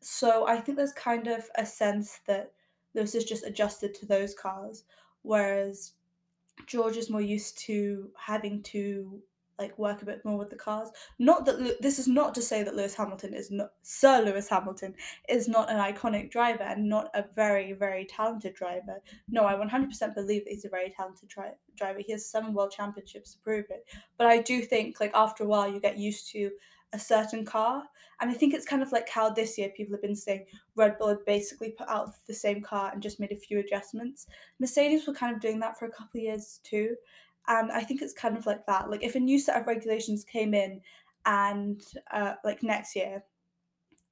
So 0.00 0.48
I 0.48 0.58
think 0.58 0.78
there's 0.78 0.92
kind 0.92 1.26
of 1.26 1.44
a 1.56 1.66
sense 1.66 2.20
that 2.26 2.52
Lewis 2.94 3.14
is 3.14 3.24
just 3.24 3.44
adjusted 3.44 3.92
to 3.96 4.06
those 4.06 4.32
cars 4.32 4.84
whereas 5.20 5.92
George 6.66 6.96
is 6.96 7.10
more 7.10 7.20
used 7.20 7.58
to 7.66 8.08
having 8.16 8.62
to 8.62 9.20
like 9.58 9.78
work 9.78 10.02
a 10.02 10.06
bit 10.06 10.24
more 10.24 10.38
with 10.38 10.50
the 10.50 10.56
cars. 10.56 10.90
Not 11.18 11.44
that 11.46 11.78
this 11.80 11.98
is 11.98 12.08
not 12.08 12.34
to 12.34 12.42
say 12.42 12.62
that 12.62 12.74
Lewis 12.74 12.94
Hamilton 12.94 13.34
is 13.34 13.50
not 13.50 13.70
Sir 13.82 14.22
Lewis 14.22 14.48
Hamilton 14.48 14.94
is 15.28 15.48
not 15.48 15.70
an 15.70 15.78
iconic 15.78 16.30
driver 16.30 16.64
and 16.64 16.88
not 16.88 17.10
a 17.14 17.24
very 17.34 17.72
very 17.72 18.04
talented 18.04 18.54
driver. 18.54 19.00
No, 19.28 19.44
I 19.44 19.54
100% 19.54 20.14
believe 20.14 20.44
that 20.44 20.50
he's 20.50 20.64
a 20.64 20.68
very 20.68 20.90
talented 20.90 21.28
tri- 21.28 21.54
driver. 21.76 22.00
He 22.04 22.12
has 22.12 22.30
seven 22.30 22.54
world 22.54 22.72
championships 22.72 23.32
to 23.32 23.38
prove 23.40 23.66
it. 23.70 23.86
But 24.18 24.26
I 24.26 24.40
do 24.40 24.62
think 24.62 25.00
like 25.00 25.12
after 25.14 25.44
a 25.44 25.46
while 25.46 25.72
you 25.72 25.80
get 25.80 25.98
used 25.98 26.30
to 26.32 26.50
a 26.94 26.98
certain 26.98 27.44
car. 27.44 27.82
And 28.20 28.30
I 28.30 28.34
think 28.34 28.54
it's 28.54 28.64
kind 28.64 28.82
of 28.82 28.92
like 28.92 29.08
how 29.08 29.28
this 29.28 29.58
year 29.58 29.70
people 29.76 29.94
have 29.94 30.02
been 30.02 30.14
saying 30.16 30.46
Red 30.76 30.96
Bull 30.96 31.08
had 31.08 31.24
basically 31.26 31.70
put 31.70 31.88
out 31.88 32.10
the 32.26 32.32
same 32.32 32.62
car 32.62 32.90
and 32.92 33.02
just 33.02 33.18
made 33.18 33.32
a 33.32 33.36
few 33.36 33.58
adjustments. 33.58 34.26
Mercedes 34.60 35.06
were 35.06 35.12
kind 35.12 35.34
of 35.34 35.42
doing 35.42 35.58
that 35.60 35.76
for 35.76 35.86
a 35.86 35.90
couple 35.90 36.20
of 36.20 36.22
years 36.22 36.60
too. 36.62 36.94
And 37.48 37.70
I 37.70 37.82
think 37.82 38.02
it's 38.02 38.14
kind 38.14 38.36
of 38.36 38.46
like 38.46 38.66
that. 38.66 38.90
Like 38.90 39.02
if 39.02 39.14
a 39.14 39.20
new 39.20 39.38
set 39.38 39.60
of 39.60 39.66
regulations 39.66 40.24
came 40.24 40.54
in 40.54 40.80
and 41.26 41.82
uh, 42.10 42.34
like 42.44 42.62
next 42.62 42.96
year 42.96 43.24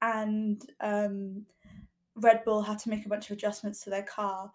and 0.01 0.61
um, 0.81 1.45
Red 2.15 2.43
Bull 2.45 2.61
had 2.61 2.79
to 2.79 2.89
make 2.89 3.05
a 3.05 3.09
bunch 3.09 3.29
of 3.29 3.37
adjustments 3.37 3.81
to 3.81 3.89
their 3.89 4.03
car, 4.03 4.51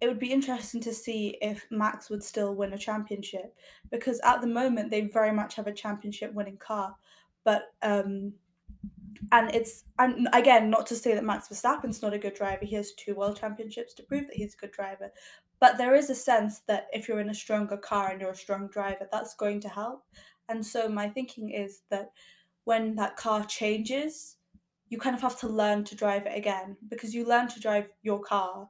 it 0.00 0.06
would 0.06 0.20
be 0.20 0.32
interesting 0.32 0.80
to 0.82 0.94
see 0.94 1.36
if 1.42 1.66
Max 1.70 2.08
would 2.08 2.22
still 2.22 2.54
win 2.54 2.72
a 2.72 2.78
championship 2.78 3.54
because 3.90 4.20
at 4.24 4.40
the 4.40 4.46
moment 4.46 4.90
they 4.90 5.02
very 5.02 5.32
much 5.32 5.56
have 5.56 5.66
a 5.66 5.72
championship 5.72 6.32
winning 6.32 6.56
car. 6.56 6.94
But 7.44 7.72
um, 7.82 8.34
and 9.32 9.54
it's 9.54 9.84
and 9.98 10.28
again 10.32 10.70
not 10.70 10.86
to 10.86 10.94
say 10.94 11.14
that 11.14 11.24
Max 11.24 11.48
Verstappen's 11.48 12.02
not 12.02 12.14
a 12.14 12.18
good 12.18 12.34
driver. 12.34 12.64
He 12.64 12.76
has 12.76 12.92
two 12.92 13.14
world 13.14 13.38
championships 13.38 13.94
to 13.94 14.02
prove 14.02 14.26
that 14.28 14.36
he's 14.36 14.54
a 14.54 14.58
good 14.58 14.72
driver. 14.72 15.10
But 15.60 15.78
there 15.78 15.94
is 15.94 16.10
a 16.10 16.14
sense 16.14 16.60
that 16.68 16.86
if 16.92 17.08
you're 17.08 17.20
in 17.20 17.30
a 17.30 17.34
stronger 17.34 17.76
car 17.76 18.10
and 18.10 18.20
you're 18.20 18.30
a 18.30 18.36
strong 18.36 18.68
driver, 18.68 19.08
that's 19.10 19.34
going 19.34 19.60
to 19.60 19.68
help. 19.68 20.04
And 20.48 20.64
so 20.64 20.88
my 20.88 21.08
thinking 21.08 21.50
is 21.50 21.82
that 21.90 22.10
when 22.64 22.94
that 22.96 23.16
car 23.16 23.44
changes, 23.44 24.36
you 24.88 24.98
kind 24.98 25.14
of 25.14 25.22
have 25.22 25.38
to 25.40 25.48
learn 25.48 25.84
to 25.84 25.94
drive 25.94 26.26
it 26.26 26.36
again 26.36 26.76
because 26.88 27.14
you 27.14 27.26
learn 27.26 27.48
to 27.48 27.60
drive 27.60 27.88
your 28.02 28.20
car 28.20 28.68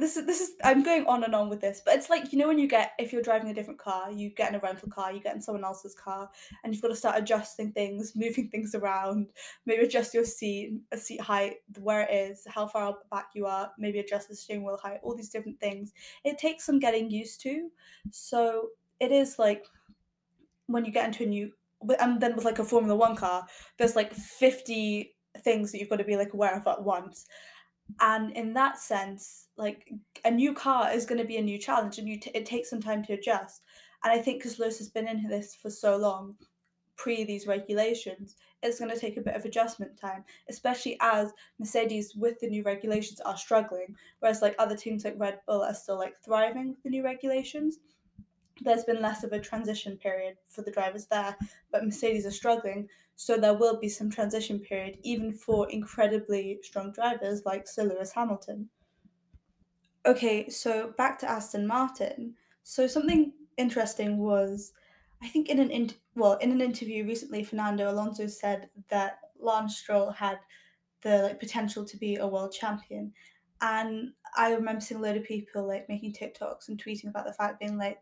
this 0.00 0.16
is 0.16 0.26
this 0.26 0.40
is 0.40 0.52
I'm 0.64 0.82
going 0.82 1.06
on 1.06 1.24
and 1.24 1.34
on 1.34 1.48
with 1.48 1.60
this, 1.60 1.82
but 1.84 1.94
it's 1.94 2.10
like 2.10 2.32
you 2.32 2.38
know 2.38 2.48
when 2.48 2.58
you 2.58 2.66
get 2.66 2.92
if 2.98 3.12
you're 3.12 3.22
driving 3.22 3.50
a 3.50 3.54
different 3.54 3.78
car, 3.78 4.10
you 4.10 4.30
get 4.30 4.48
in 4.48 4.54
a 4.54 4.58
rental 4.58 4.88
car, 4.88 5.12
you 5.12 5.20
get 5.20 5.34
in 5.34 5.40
someone 5.40 5.64
else's 5.64 5.94
car, 5.94 6.30
and 6.62 6.72
you've 6.72 6.82
got 6.82 6.88
to 6.88 6.96
start 6.96 7.18
adjusting 7.18 7.72
things, 7.72 8.12
moving 8.16 8.48
things 8.48 8.74
around, 8.74 9.28
maybe 9.66 9.84
adjust 9.84 10.14
your 10.14 10.24
seat, 10.24 10.80
a 10.92 10.96
seat 10.96 11.20
height, 11.20 11.56
where 11.80 12.02
it 12.02 12.12
is, 12.12 12.46
how 12.48 12.66
far 12.66 12.96
back 13.10 13.28
you 13.34 13.46
are, 13.46 13.70
maybe 13.78 13.98
adjust 13.98 14.28
the 14.28 14.34
steering 14.34 14.64
wheel 14.64 14.78
height, 14.82 15.00
all 15.02 15.14
these 15.14 15.30
different 15.30 15.60
things. 15.60 15.92
It 16.24 16.38
takes 16.38 16.64
some 16.64 16.78
getting 16.78 17.10
used 17.10 17.40
to. 17.42 17.70
So 18.10 18.68
it 18.98 19.12
is 19.12 19.38
like 19.38 19.66
when 20.66 20.84
you 20.84 20.92
get 20.92 21.06
into 21.06 21.24
a 21.24 21.26
new 21.26 21.52
and 21.98 22.20
then 22.20 22.36
with 22.36 22.44
like 22.44 22.58
a 22.58 22.64
Formula 22.64 22.94
One 22.94 23.16
car, 23.16 23.46
there's 23.78 23.96
like 23.96 24.12
50 24.12 25.14
things 25.38 25.72
that 25.72 25.78
you've 25.78 25.88
got 25.88 25.96
to 25.96 26.04
be 26.04 26.16
like 26.16 26.34
aware 26.34 26.56
of 26.56 26.66
at 26.66 26.82
once 26.82 27.26
and 28.00 28.32
in 28.32 28.52
that 28.54 28.78
sense 28.78 29.48
like 29.56 29.92
a 30.24 30.30
new 30.30 30.54
car 30.54 30.92
is 30.92 31.06
going 31.06 31.20
to 31.20 31.26
be 31.26 31.36
a 31.36 31.42
new 31.42 31.58
challenge 31.58 31.98
and 31.98 32.08
you 32.08 32.18
t- 32.18 32.30
it 32.34 32.46
takes 32.46 32.70
some 32.70 32.80
time 32.80 33.02
to 33.04 33.14
adjust. 33.14 33.62
And 34.04 34.12
i 34.12 34.18
think 34.18 34.38
because 34.38 34.58
lewis 34.58 34.78
has 34.78 34.88
been 34.88 35.08
in 35.08 35.28
this 35.28 35.54
for 35.54 35.70
so 35.70 35.96
long 35.96 36.36
pre 36.96 37.24
these 37.24 37.46
regulations 37.46 38.36
it's 38.62 38.78
going 38.78 38.90
to 38.90 38.98
take 38.98 39.16
a 39.16 39.22
bit 39.22 39.34
of 39.34 39.44
adjustment 39.44 39.98
time 39.98 40.22
especially 40.48 40.98
as 41.00 41.32
mercedes 41.58 42.14
with 42.14 42.38
the 42.40 42.48
new 42.48 42.62
regulations 42.62 43.20
are 43.20 43.36
struggling 43.36 43.96
whereas 44.20 44.42
like 44.42 44.54
other 44.58 44.76
teams 44.76 45.04
like 45.04 45.14
red 45.18 45.38
bull 45.46 45.62
are 45.62 45.74
still 45.74 45.98
like 45.98 46.14
thriving 46.22 46.68
with 46.68 46.82
the 46.82 46.90
new 46.90 47.02
regulations. 47.04 47.78
There's 48.62 48.84
been 48.84 49.00
less 49.00 49.24
of 49.24 49.32
a 49.32 49.40
transition 49.40 49.96
period 49.96 50.36
for 50.46 50.62
the 50.62 50.70
drivers 50.70 51.06
there, 51.06 51.36
but 51.72 51.84
Mercedes 51.84 52.26
are 52.26 52.30
struggling, 52.30 52.88
so 53.20 53.36
there 53.36 53.52
will 53.52 53.78
be 53.78 53.86
some 53.86 54.08
transition 54.08 54.58
period 54.58 54.98
even 55.02 55.30
for 55.30 55.68
incredibly 55.68 56.58
strong 56.62 56.90
drivers 56.90 57.44
like 57.44 57.68
Sir 57.68 57.82
Lewis 57.84 58.12
Hamilton. 58.12 58.70
Okay, 60.06 60.48
so 60.48 60.94
back 60.96 61.18
to 61.18 61.30
Aston 61.30 61.66
Martin. 61.66 62.34
So 62.62 62.86
something 62.86 63.34
interesting 63.58 64.16
was, 64.16 64.72
I 65.20 65.28
think 65.28 65.50
in 65.50 65.58
an 65.58 65.70
in- 65.70 65.92
well 66.14 66.38
in 66.38 66.50
an 66.50 66.62
interview 66.62 67.04
recently, 67.06 67.44
Fernando 67.44 67.90
Alonso 67.90 68.26
said 68.26 68.70
that 68.88 69.18
Lance 69.38 69.76
Stroll 69.76 70.12
had 70.12 70.38
the 71.02 71.24
like 71.24 71.40
potential 71.40 71.84
to 71.84 71.98
be 71.98 72.16
a 72.16 72.26
world 72.26 72.54
champion, 72.54 73.12
and 73.60 74.14
I 74.34 74.54
remember 74.54 74.80
seeing 74.80 75.02
a 75.02 75.04
lot 75.04 75.18
of 75.18 75.24
people 75.24 75.68
like 75.68 75.90
making 75.90 76.14
TikToks 76.14 76.68
and 76.68 76.82
tweeting 76.82 77.10
about 77.10 77.26
the 77.26 77.34
fact 77.34 77.60
being 77.60 77.76
like, 77.76 78.00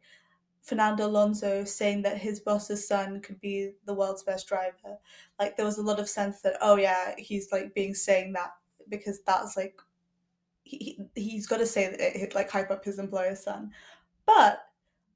Fernando 0.69 1.07
Alonso 1.07 1.65
saying 1.65 2.03
that 2.03 2.19
his 2.19 2.41
boss's 2.41 2.87
son 2.87 3.21
could 3.23 3.41
be 3.41 3.73
the 3.87 3.95
world's 3.95 4.23
best 4.23 4.47
driver. 4.47 4.99
Like 5.39 5.57
there 5.57 5.65
was 5.65 5.79
a 5.79 5.83
lot 5.83 5.99
of 5.99 6.09
sense 6.09 6.43
that 6.43 6.59
oh 6.61 6.77
yeah, 6.77 7.15
he's 7.17 7.51
like 7.51 7.75
being 7.75 7.95
saying 7.95 8.35
that 8.35 8.51
because 8.91 9.21
that's 9.27 9.57
like 9.57 9.81
he 10.65 11.01
he's 11.15 11.47
got 11.47 11.59
to 11.59 11.67
say 11.67 11.89
that 11.89 12.01
it 12.01 12.35
like 12.35 12.51
hype 12.51 12.71
up 12.71 12.85
his 12.85 12.99
employer's 12.99 13.41
son. 13.41 13.71
But 14.27 14.61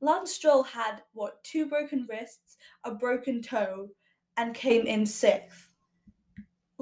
Lance 0.01 0.33
Stroll 0.33 0.63
had 0.63 1.03
what 1.13 1.45
two 1.45 1.67
broken 1.67 2.07
wrists, 2.09 2.57
a 2.85 2.93
broken 2.95 3.43
toe, 3.43 3.91
and 4.39 4.55
came 4.55 4.87
in 4.87 5.05
sixth 5.05 5.72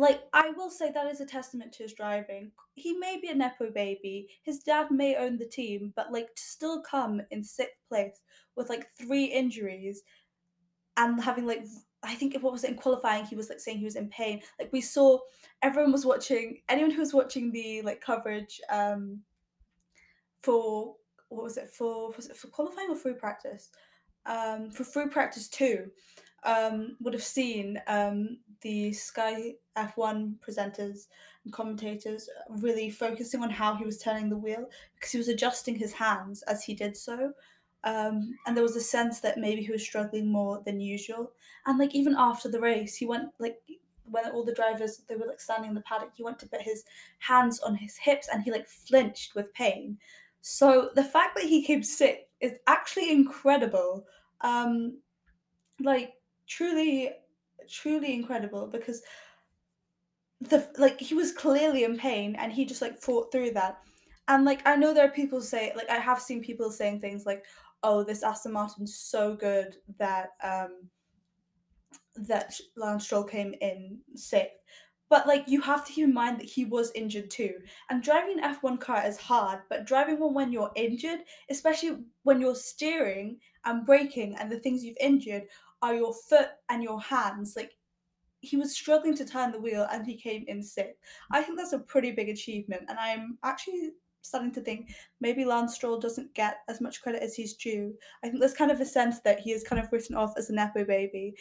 like 0.01 0.23
I 0.33 0.49
will 0.57 0.71
say 0.71 0.91
that 0.91 1.09
is 1.09 1.21
a 1.21 1.27
testament 1.27 1.75
to 1.75 1.83
his 1.83 1.93
driving. 1.93 2.53
He 2.75 2.95
may 2.95 3.19
be 3.21 3.29
a 3.29 3.35
nepo 3.35 3.71
baby, 3.71 4.29
his 4.43 4.61
dad 4.61 4.91
may 4.91 5.15
own 5.15 5.37
the 5.37 5.45
team, 5.45 5.93
but 5.95 6.11
like 6.11 6.35
to 6.35 6.43
still 6.43 6.81
come 6.81 7.21
in 7.31 7.45
sixth 7.45 7.83
place 7.87 8.23
with 8.57 8.71
like 8.71 8.87
three 8.99 9.27
injuries 9.27 10.03
and 10.97 11.23
having 11.23 11.47
like 11.47 11.67
I 12.03 12.15
think 12.15 12.35
what 12.41 12.51
was 12.51 12.65
it 12.65 12.71
in 12.71 12.77
qualifying 12.79 13.27
he 13.27 13.37
was 13.37 13.51
like 13.51 13.61
saying 13.61 13.77
he 13.77 13.85
was 13.85 13.97
in 13.97 14.09
pain. 14.09 14.41
Like 14.59 14.73
we 14.73 14.81
saw 14.81 15.19
everyone 15.61 15.93
was 15.93 16.07
watching 16.07 16.63
anyone 16.71 16.93
who 16.93 17.01
was 17.01 17.13
watching 17.13 17.53
the 17.53 17.83
like 17.83 18.01
coverage 18.01 18.59
um 18.71 19.21
for 20.43 20.95
what 21.29 21.45
was 21.45 21.59
it 21.59 21.69
for 21.69 22.11
was 22.17 22.31
it 22.31 22.39
for 22.39 22.49
qualifying 22.49 22.89
or 22.89 22.97
free 22.97 23.13
practice? 23.13 23.69
Um 24.25 24.71
for 24.71 24.85
free 24.85 25.09
practice 25.09 25.47
too 25.47 25.91
um, 26.45 26.97
would 27.01 27.15
have 27.15 27.23
seen 27.23 27.81
um, 27.87 28.39
the 28.63 28.93
Sky 28.93 29.55
F1 29.77 30.35
presenters 30.41 31.09
and 31.45 31.53
commentators 31.53 32.29
really 32.49 32.91
focusing 32.91 33.43
on 33.43 33.51
how 33.51 33.75
he 33.75 33.85
was 33.85 33.99
turning 33.99 34.29
the 34.29 34.37
wheel 34.37 34.69
because 34.95 35.13
he 35.13 35.19
was 35.19 35.29
adjusting 35.29 35.77
his 35.77 35.93
hands 35.93 36.43
as 36.43 36.63
he 36.65 36.75
did 36.75 36.97
so. 36.97 37.33
Um, 37.85 38.35
and 38.47 38.55
there 38.55 38.63
was 38.63 38.77
a 38.77 38.81
sense 38.81 39.21
that 39.21 39.39
maybe 39.39 39.63
he 39.63 39.73
was 39.73 39.83
struggling 39.83 40.31
more 40.31 40.63
than 40.65 40.81
usual. 40.81 41.33
And 41.67 41.79
like 41.79 41.95
even 41.95 42.15
after 42.17 42.49
the 42.49 42.61
race, 42.61 42.97
he 42.97 43.07
went 43.07 43.31
like 43.39 43.59
when 44.05 44.31
all 44.31 44.45
the 44.45 44.55
drivers 44.55 45.03
they 45.09 45.17
were 45.17 45.27
like 45.27 45.41
standing 45.41 45.71
in 45.71 45.75
the 45.75 45.83
paddock, 45.83 46.11
he 46.15 46.23
went 46.23 46.39
to 46.41 46.49
put 46.49 46.61
his 46.61 46.85
hands 47.19 47.61
on 47.61 47.75
his 47.77 47.97
hips 47.97 48.29
and 48.31 48.43
he 48.43 48.51
like 48.51 48.69
flinched 48.69 49.35
with 49.35 49.53
pain. 49.55 49.99
So 50.43 50.91
the 50.95 51.05
fact 51.05 51.37
that 51.37 51.45
he 51.45 51.63
came 51.63 51.83
sick 51.83 52.29
is 52.41 52.59
actually 52.67 53.11
incredible. 53.11 54.07
Um, 54.43 54.99
like 55.83 56.15
truly 56.51 57.11
truly 57.71 58.15
incredible 58.15 58.67
because 58.67 59.03
the 60.41 60.69
like 60.79 61.01
he 61.01 61.15
was 61.15 61.33
clearly 61.33 61.85
in 61.85 61.97
pain 61.97 62.35
and 62.37 62.53
he 62.53 62.65
just 62.65 62.83
like 62.83 62.99
fought 63.01 63.31
through 63.31 63.53
that 63.53 63.79
And 64.29 64.45
like 64.47 64.63
I 64.67 64.77
know 64.77 64.95
there 64.95 65.07
are 65.07 65.13
people 65.13 65.43
say 65.43 65.73
like 65.77 65.91
I 65.91 65.99
have 65.99 66.21
seen 66.23 66.43
people 66.43 66.71
saying 66.71 67.01
things 67.01 67.27
like, 67.27 67.45
"Oh, 67.83 68.05
this 68.05 68.23
Aston 68.23 68.53
Martin's 68.53 68.97
so 68.97 69.37
good 69.37 69.77
that 69.99 70.31
um 70.43 70.91
that 72.17 72.55
Lance 72.77 73.05
Stroll 73.05 73.25
came 73.25 73.55
in 73.61 74.01
sixth." 74.15 74.57
But 75.09 75.27
like 75.27 75.49
you 75.49 75.61
have 75.63 75.85
to 75.87 75.93
keep 75.93 76.05
in 76.05 76.15
mind 76.15 76.39
that 76.41 76.47
he 76.47 76.65
was 76.65 76.93
injured 76.95 77.31
too. 77.31 77.55
And 77.91 78.03
driving 78.03 78.39
an 78.39 78.45
F1 78.45 78.79
car 78.81 79.05
is 79.07 79.19
hard, 79.19 79.61
but 79.69 79.87
driving 79.87 80.21
one 80.21 80.35
when 80.35 80.53
you're 80.53 80.71
injured, 80.77 81.21
especially 81.51 81.99
when 82.23 82.41
you're 82.41 82.55
steering 82.55 83.41
and 83.65 83.85
braking 83.85 84.37
and 84.37 84.51
the 84.53 84.61
things 84.61 84.85
you've 84.85 84.97
injured 85.01 85.45
are 85.83 85.95
your 85.95 86.15
foot 86.15 86.49
and 86.69 86.83
your 86.83 87.01
hands, 87.01 87.55
like 87.57 87.77
he 88.41 88.57
was 88.57 88.75
struggling 88.75 89.15
to 89.17 89.25
turn 89.25 89.53
the 89.53 89.61
wheel 89.61 89.87
and 89.93 90.07
he 90.07 90.17
came 90.17 90.45
in 90.49 90.63
sixth. 90.63 91.01
I 91.31 91.43
think 91.43 91.59
that's 91.59 91.73
a 91.73 91.79
pretty 91.79 92.11
big 92.13 92.29
achievement, 92.29 92.83
and 92.89 92.99
I'm 92.99 93.39
actually 93.43 93.91
starting 94.23 94.53
to 94.53 94.61
think 94.61 94.91
maybe 95.21 95.45
Lance 95.45 95.75
Stroll 95.75 95.99
doesn't 95.99 96.35
get 96.35 96.59
as 96.69 96.81
much 96.81 97.01
credit 97.01 97.23
as 97.23 97.35
he's 97.35 97.55
due. 97.55 97.95
I 98.23 98.29
think 98.29 98.41
there's 98.41 98.55
kind 98.55 98.71
of 98.71 98.81
a 98.81 98.87
sense 98.87 99.21
that 99.21 99.41
he 99.41 99.53
is 99.53 99.65
kind 99.65 99.83
of 99.83 99.91
written 99.91 100.15
off 100.15 100.35
as 100.37 100.51
a 100.51 100.55
nepo 100.55 100.85
baby, 100.85 101.35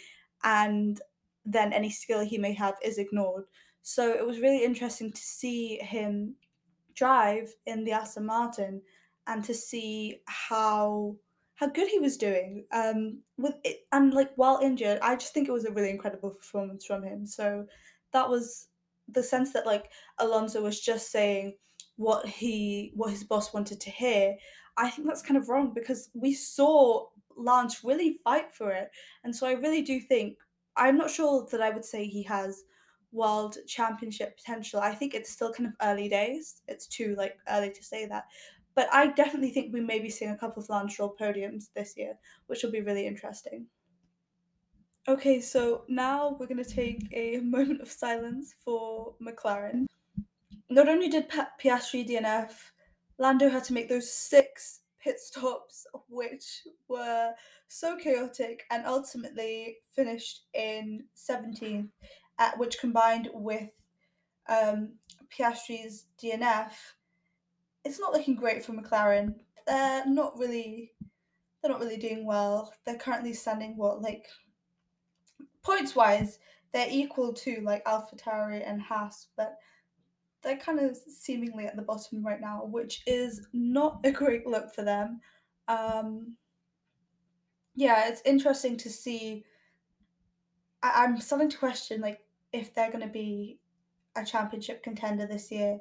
and 0.44 1.00
then 1.46 1.74
any 1.74 1.90
skill 1.90 2.22
he 2.26 2.38
may 2.38 2.54
have 2.54 2.76
is 2.84 2.98
ignored. 2.98 3.46
So 3.82 4.12
it 4.12 4.26
was 4.26 4.40
really 4.40 4.64
interesting 4.64 5.12
to 5.12 5.22
see 5.22 5.78
him 5.78 6.36
drive 6.96 7.54
in 7.66 7.86
the 7.86 7.94
Aston 7.94 8.26
Martin 8.26 8.82
and 9.28 9.44
to 9.46 9.54
see 9.54 10.22
how 10.26 11.16
how 11.60 11.68
good 11.68 11.90
he 11.90 12.00
was 12.00 12.16
doing 12.16 12.66
um 12.72 13.20
with 13.38 13.56
it 13.66 13.80
and 13.92 14.14
like 14.14 14.32
while 14.38 14.60
injured 14.64 14.98
i 15.02 15.14
just 15.16 15.34
think 15.34 15.48
it 15.48 15.52
was 15.52 15.66
a 15.66 15.72
really 15.72 15.90
incredible 15.90 16.30
performance 16.30 16.86
from 16.86 17.04
him. 17.04 17.26
So 17.26 17.66
that 18.14 18.30
was 18.30 18.68
the 19.08 19.24
sense 19.24 19.52
that 19.54 19.66
like 19.66 19.92
alonso 20.20 20.62
was 20.62 20.80
just 20.80 21.12
saying 21.12 21.56
what 21.98 22.26
he 22.26 22.92
what 22.96 23.12
his 23.12 23.24
boss 23.24 23.54
wanted 23.54 23.80
to 23.82 23.90
hear. 23.90 24.36
I 24.78 24.90
think 24.90 25.08
that's 25.08 25.22
kind 25.22 25.38
of 25.38 25.50
wrong 25.50 25.74
because 25.74 26.10
we 26.14 26.34
saw 26.34 27.08
lance 27.36 27.84
really 27.84 28.20
fight 28.24 28.54
for 28.54 28.72
it. 28.72 28.90
And 29.24 29.36
so 29.36 29.48
i 29.48 29.54
really 29.54 29.82
do 29.82 30.00
think 30.00 30.38
i'm 30.78 30.98
not 30.98 31.10
sure 31.10 31.46
that 31.52 31.62
i 31.62 31.70
would 31.70 31.84
say 31.84 32.06
he 32.06 32.24
has 32.24 32.64
world 33.12 33.58
championship 33.68 34.38
potential. 34.38 34.80
I 34.80 34.94
think 34.94 35.14
it's 35.14 35.32
still 35.32 35.52
kind 35.52 35.68
of 35.68 35.74
early 35.82 36.10
days. 36.10 36.62
It's 36.68 36.88
too 36.88 37.16
like 37.18 37.38
early 37.50 37.72
to 37.72 37.84
say 37.84 38.06
that 38.06 38.26
but 38.80 38.88
I 38.94 39.08
definitely 39.08 39.52
think 39.52 39.74
we 39.74 39.82
may 39.82 40.00
be 40.00 40.10
seeing 40.10 40.32
a 40.32 40.38
couple 40.38 40.64
of 40.64 40.70
Lance 40.70 40.94
Stroll 40.94 41.14
podiums 41.20 41.66
this 41.76 41.98
year, 41.98 42.14
which 42.48 42.64
will 42.64 42.72
be 42.72 42.80
really 42.80 43.06
interesting. 43.06 43.66
Okay, 45.06 45.42
so 45.42 45.84
now 45.90 46.38
we're 46.40 46.48
going 46.48 46.64
to 46.64 46.76
take 46.76 47.10
a 47.12 47.40
moment 47.44 47.82
of 47.82 47.92
silence 47.92 48.56
for 48.64 49.16
McLaren. 49.22 49.86
Not 50.70 50.88
only 50.88 51.10
did 51.10 51.28
Piastri 51.62 52.08
DNF, 52.08 52.54
Lando 53.18 53.50
had 53.50 53.66
to 53.66 53.74
make 53.74 53.90
those 53.90 54.10
six 54.10 54.80
pit 55.04 55.20
stops, 55.20 55.86
which 56.08 56.66
were 56.88 57.34
so 57.68 57.98
chaotic 57.98 58.64
and 58.72 58.86
ultimately 58.86 59.80
finished 59.94 60.46
in 60.54 61.04
17th, 61.18 61.90
at 62.38 62.58
which 62.58 62.80
combined 62.80 63.28
with 63.34 63.72
um, 64.48 64.94
Piastri's 65.38 66.06
DNF 66.24 66.72
it's 67.90 68.00
not 68.00 68.14
looking 68.14 68.36
great 68.36 68.64
for 68.64 68.74
McLaren. 68.74 69.34
They're 69.66 70.06
not 70.06 70.38
really 70.38 70.94
they're 71.62 71.72
not 71.72 71.82
really 71.82 71.98
doing 71.98 72.26
well. 72.26 72.72
They're 72.86 72.96
currently 72.96 73.34
standing 73.34 73.76
what 73.76 74.02
like 74.02 74.28
points 75.64 75.96
wise, 75.96 76.40
they're 76.72 76.88
equal 76.90 77.34
to 77.34 77.62
like 77.64 77.84
AlphaTauri 77.86 78.62
and 78.66 78.80
Haas, 78.80 79.28
but 79.36 79.58
they're 80.44 80.58
kind 80.58 80.80
of 80.80 80.96
seemingly 80.96 81.66
at 81.66 81.76
the 81.76 81.82
bottom 81.82 82.24
right 82.26 82.40
now, 82.40 82.64
which 82.64 83.02
is 83.08 83.48
not 83.52 84.00
a 84.04 84.12
great 84.12 84.46
look 84.48 84.74
for 84.74 84.84
them. 84.84 85.20
Um, 85.68 86.38
yeah, 87.76 88.08
it's 88.08 88.22
interesting 88.24 88.78
to 88.78 88.90
see. 88.90 89.44
I- 90.84 91.04
I'm 91.04 91.20
starting 91.20 91.50
to 91.50 91.58
question 91.58 92.02
like 92.02 92.20
if 92.54 92.74
they're 92.74 92.92
going 92.92 93.06
to 93.06 93.12
be 93.12 93.60
a 94.16 94.24
championship 94.24 94.84
contender 94.84 95.26
this 95.26 95.52
year 95.52 95.80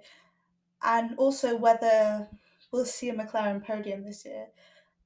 and 0.82 1.16
also 1.16 1.56
whether 1.56 2.28
we'll 2.72 2.84
see 2.84 3.08
a 3.08 3.14
McLaren 3.14 3.64
podium 3.64 4.04
this 4.04 4.24
year. 4.24 4.46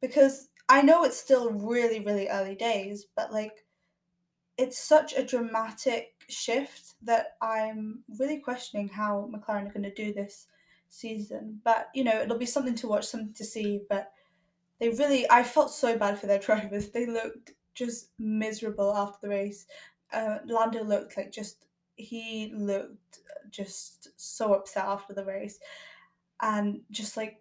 Because 0.00 0.48
I 0.68 0.82
know 0.82 1.04
it's 1.04 1.18
still 1.18 1.50
really, 1.50 2.00
really 2.00 2.28
early 2.28 2.54
days, 2.54 3.06
but 3.16 3.32
like 3.32 3.64
it's 4.58 4.78
such 4.78 5.14
a 5.14 5.24
dramatic 5.24 6.12
shift 6.28 6.94
that 7.02 7.36
I'm 7.40 8.04
really 8.18 8.38
questioning 8.38 8.88
how 8.88 9.30
McLaren 9.32 9.68
are 9.68 9.72
going 9.72 9.82
to 9.82 9.94
do 9.94 10.12
this 10.12 10.48
season. 10.88 11.60
But 11.64 11.88
you 11.94 12.04
know, 12.04 12.20
it'll 12.20 12.38
be 12.38 12.46
something 12.46 12.74
to 12.76 12.88
watch, 12.88 13.06
something 13.06 13.34
to 13.34 13.44
see. 13.44 13.82
But 13.88 14.12
they 14.78 14.90
really, 14.90 15.28
I 15.30 15.42
felt 15.42 15.70
so 15.70 15.96
bad 15.96 16.18
for 16.18 16.26
their 16.26 16.38
drivers. 16.46 16.90
They 16.90 17.06
looked 17.06 17.52
just 17.74 18.10
miserable 18.18 18.94
after 18.94 19.18
the 19.22 19.28
race. 19.28 19.66
Uh, 20.12 20.38
Lando 20.46 20.84
looked 20.84 21.16
like 21.16 21.32
just 21.32 21.64
he 21.96 22.52
looked 22.54 23.20
just 23.52 24.08
so 24.16 24.54
upset 24.54 24.84
after 24.86 25.14
the 25.14 25.24
race. 25.24 25.60
And 26.40 26.80
just 26.90 27.16
like 27.16 27.38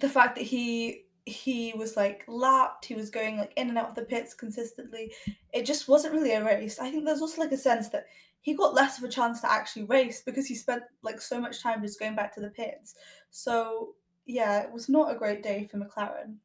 the 0.00 0.08
fact 0.08 0.36
that 0.36 0.44
he 0.44 1.04
he 1.26 1.72
was 1.74 1.96
like 1.96 2.22
lapped 2.28 2.84
he 2.84 2.94
was 2.94 3.08
going 3.08 3.38
like 3.38 3.52
in 3.56 3.70
and 3.70 3.78
out 3.78 3.88
of 3.88 3.94
the 3.94 4.02
pits 4.02 4.34
consistently 4.34 5.10
it 5.54 5.64
just 5.64 5.88
wasn't 5.88 6.12
really 6.12 6.32
a 6.32 6.44
race. 6.44 6.78
I 6.78 6.90
think 6.90 7.06
there's 7.06 7.22
also 7.22 7.40
like 7.40 7.52
a 7.52 7.56
sense 7.56 7.88
that 7.90 8.06
he 8.42 8.52
got 8.52 8.74
less 8.74 8.98
of 8.98 9.04
a 9.04 9.08
chance 9.08 9.40
to 9.40 9.50
actually 9.50 9.84
race 9.84 10.20
because 10.20 10.46
he 10.46 10.54
spent 10.54 10.82
like 11.02 11.20
so 11.20 11.40
much 11.40 11.62
time 11.62 11.80
just 11.80 11.98
going 11.98 12.14
back 12.14 12.34
to 12.34 12.40
the 12.40 12.50
pits. 12.50 12.94
So 13.30 13.94
yeah 14.26 14.60
it 14.60 14.70
was 14.70 14.88
not 14.88 15.14
a 15.14 15.18
great 15.18 15.42
day 15.42 15.66
for 15.70 15.78
mclaren. 15.78 16.36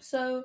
So 0.00 0.44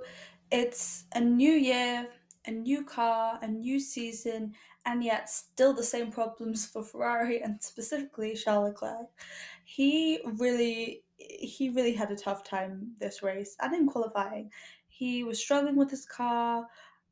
it's 0.51 1.05
a 1.15 1.21
new 1.21 1.53
year 1.53 2.07
a 2.45 2.51
new 2.51 2.83
car 2.83 3.39
a 3.41 3.47
new 3.47 3.79
season 3.79 4.53
and 4.85 5.03
yet 5.03 5.29
still 5.29 5.73
the 5.73 5.83
same 5.83 6.11
problems 6.11 6.65
for 6.65 6.83
Ferrari 6.83 7.41
and 7.41 7.61
specifically 7.61 8.35
Charles 8.35 8.69
Leclerc. 8.69 9.07
He 9.63 10.19
really 10.37 11.03
he 11.17 11.69
really 11.69 11.93
had 11.93 12.11
a 12.11 12.15
tough 12.15 12.43
time 12.43 12.93
this 12.99 13.21
race 13.21 13.55
and 13.61 13.75
in 13.75 13.87
qualifying. 13.87 14.51
He 14.87 15.23
was 15.23 15.39
struggling 15.39 15.75
with 15.75 15.91
his 15.91 16.05
car. 16.05 16.67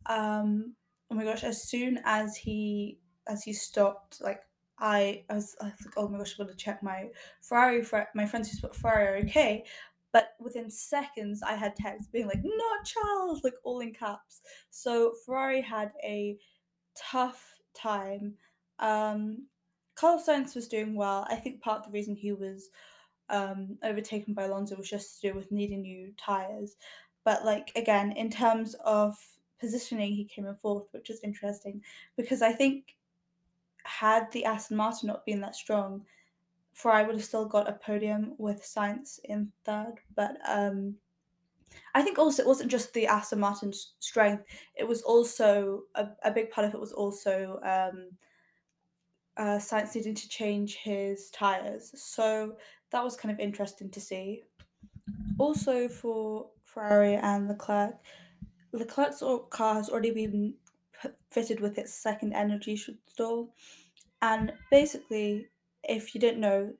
Um, 0.08 0.73
oh 1.12 1.15
my 1.15 1.23
gosh! 1.23 1.43
As 1.43 1.69
soon 1.69 1.99
as 2.05 2.36
he 2.36 2.99
as 3.27 3.43
he 3.43 3.53
stopped, 3.53 4.21
like 4.21 4.41
I, 4.79 5.23
I 5.29 5.36
was, 5.36 5.55
I 5.62 5.65
was 5.65 5.86
like, 5.86 5.93
oh 5.97 6.08
my 6.08 6.17
gosh, 6.17 6.36
I'm 6.39 6.45
gonna 6.45 6.58
check 6.58 6.82
my 6.82 7.10
Ferrari. 7.41 7.86
My 8.15 8.25
friends 8.25 8.49
who 8.49 8.58
spot 8.58 8.75
Ferrari 8.75 9.08
are 9.08 9.25
okay, 9.25 9.65
but 10.12 10.29
within 10.39 10.71
seconds, 10.71 11.43
I 11.43 11.55
had 11.55 11.75
text 11.75 12.12
being 12.12 12.27
like, 12.27 12.41
"Not 12.43 12.86
Charles!" 12.86 13.43
like 13.43 13.55
all 13.63 13.79
in 13.82 13.93
caps. 13.93 14.41
So 14.69 15.13
Ferrari 15.25 15.62
had 15.62 15.91
a 16.03 16.38
tough 16.95 17.59
time. 17.73 18.36
Um, 18.79 19.47
Carlos 19.95 20.25
Sainz 20.25 20.55
was 20.55 20.67
doing 20.67 20.95
well. 20.95 21.27
I 21.29 21.36
think 21.36 21.62
part 21.62 21.79
of 21.79 21.86
the 21.86 21.91
reason 21.91 22.15
he 22.15 22.32
was 22.32 22.69
um, 23.29 23.77
overtaken 23.84 24.34
by 24.34 24.43
Alonso 24.43 24.75
was 24.75 24.89
just 24.89 25.21
to 25.21 25.29
do 25.29 25.36
with 25.36 25.51
needing 25.51 25.82
new 25.82 26.13
tires. 26.17 26.75
But 27.23 27.45
like 27.45 27.71
again, 27.75 28.13
in 28.13 28.29
terms 28.29 28.75
of 28.86 29.17
positioning, 29.60 30.13
he 30.13 30.25
came 30.25 30.45
in 30.45 30.55
fourth, 30.55 30.88
which 30.91 31.10
is 31.10 31.19
interesting 31.23 31.82
because 32.15 32.41
I 32.41 32.53
think 32.53 32.95
had 33.84 34.32
the 34.32 34.45
Aston 34.45 34.77
Martin 34.77 35.08
not 35.08 35.25
been 35.25 35.41
that 35.41 35.55
strong, 35.55 36.05
Ferrari 36.73 37.05
would 37.05 37.15
have 37.15 37.25
still 37.25 37.45
got 37.45 37.69
a 37.69 37.73
podium 37.73 38.34
with 38.38 38.63
Sainz 38.63 39.19
in 39.25 39.51
third. 39.65 39.95
But 40.15 40.38
um, 40.47 40.95
I 41.93 42.01
think 42.01 42.17
also 42.17 42.43
it 42.43 42.47
wasn't 42.47 42.71
just 42.71 42.93
the 42.93 43.08
Aston 43.08 43.39
Martin's 43.39 43.93
strength; 43.99 44.43
it 44.75 44.88
was 44.88 45.01
also 45.01 45.84
a, 45.95 46.08
a 46.23 46.32
big 46.32 46.51
part 46.51 46.67
of 46.67 46.73
it 46.73 46.79
was 46.79 46.93
also 46.93 47.60
um, 47.63 48.12
uh, 49.38 49.58
Sainz 49.58 49.95
needing 49.95 50.15
to 50.15 50.29
change 50.29 50.75
his 50.75 51.29
tires. 51.32 51.91
So 51.95 52.58
that 52.91 53.03
was 53.03 53.15
kind 53.15 53.34
of 53.34 53.39
interesting 53.39 53.89
to 53.91 54.01
see. 54.01 54.43
Also 55.38 55.88
for 55.88 56.49
Ferrari 56.63 57.15
and 57.15 57.47
Leclerc, 57.47 57.95
Leclerc's 58.71 59.23
car 59.49 59.75
has 59.75 59.89
already 59.89 60.12
been 60.12 60.53
fitted 61.29 61.60
with 61.60 61.77
its 61.77 61.93
second 61.93 62.34
energy 62.34 62.75
store, 63.08 63.47
and 64.21 64.53
basically, 64.69 65.47
if 65.84 66.13
you 66.13 66.21
didn't 66.21 66.41
know, 66.41 66.73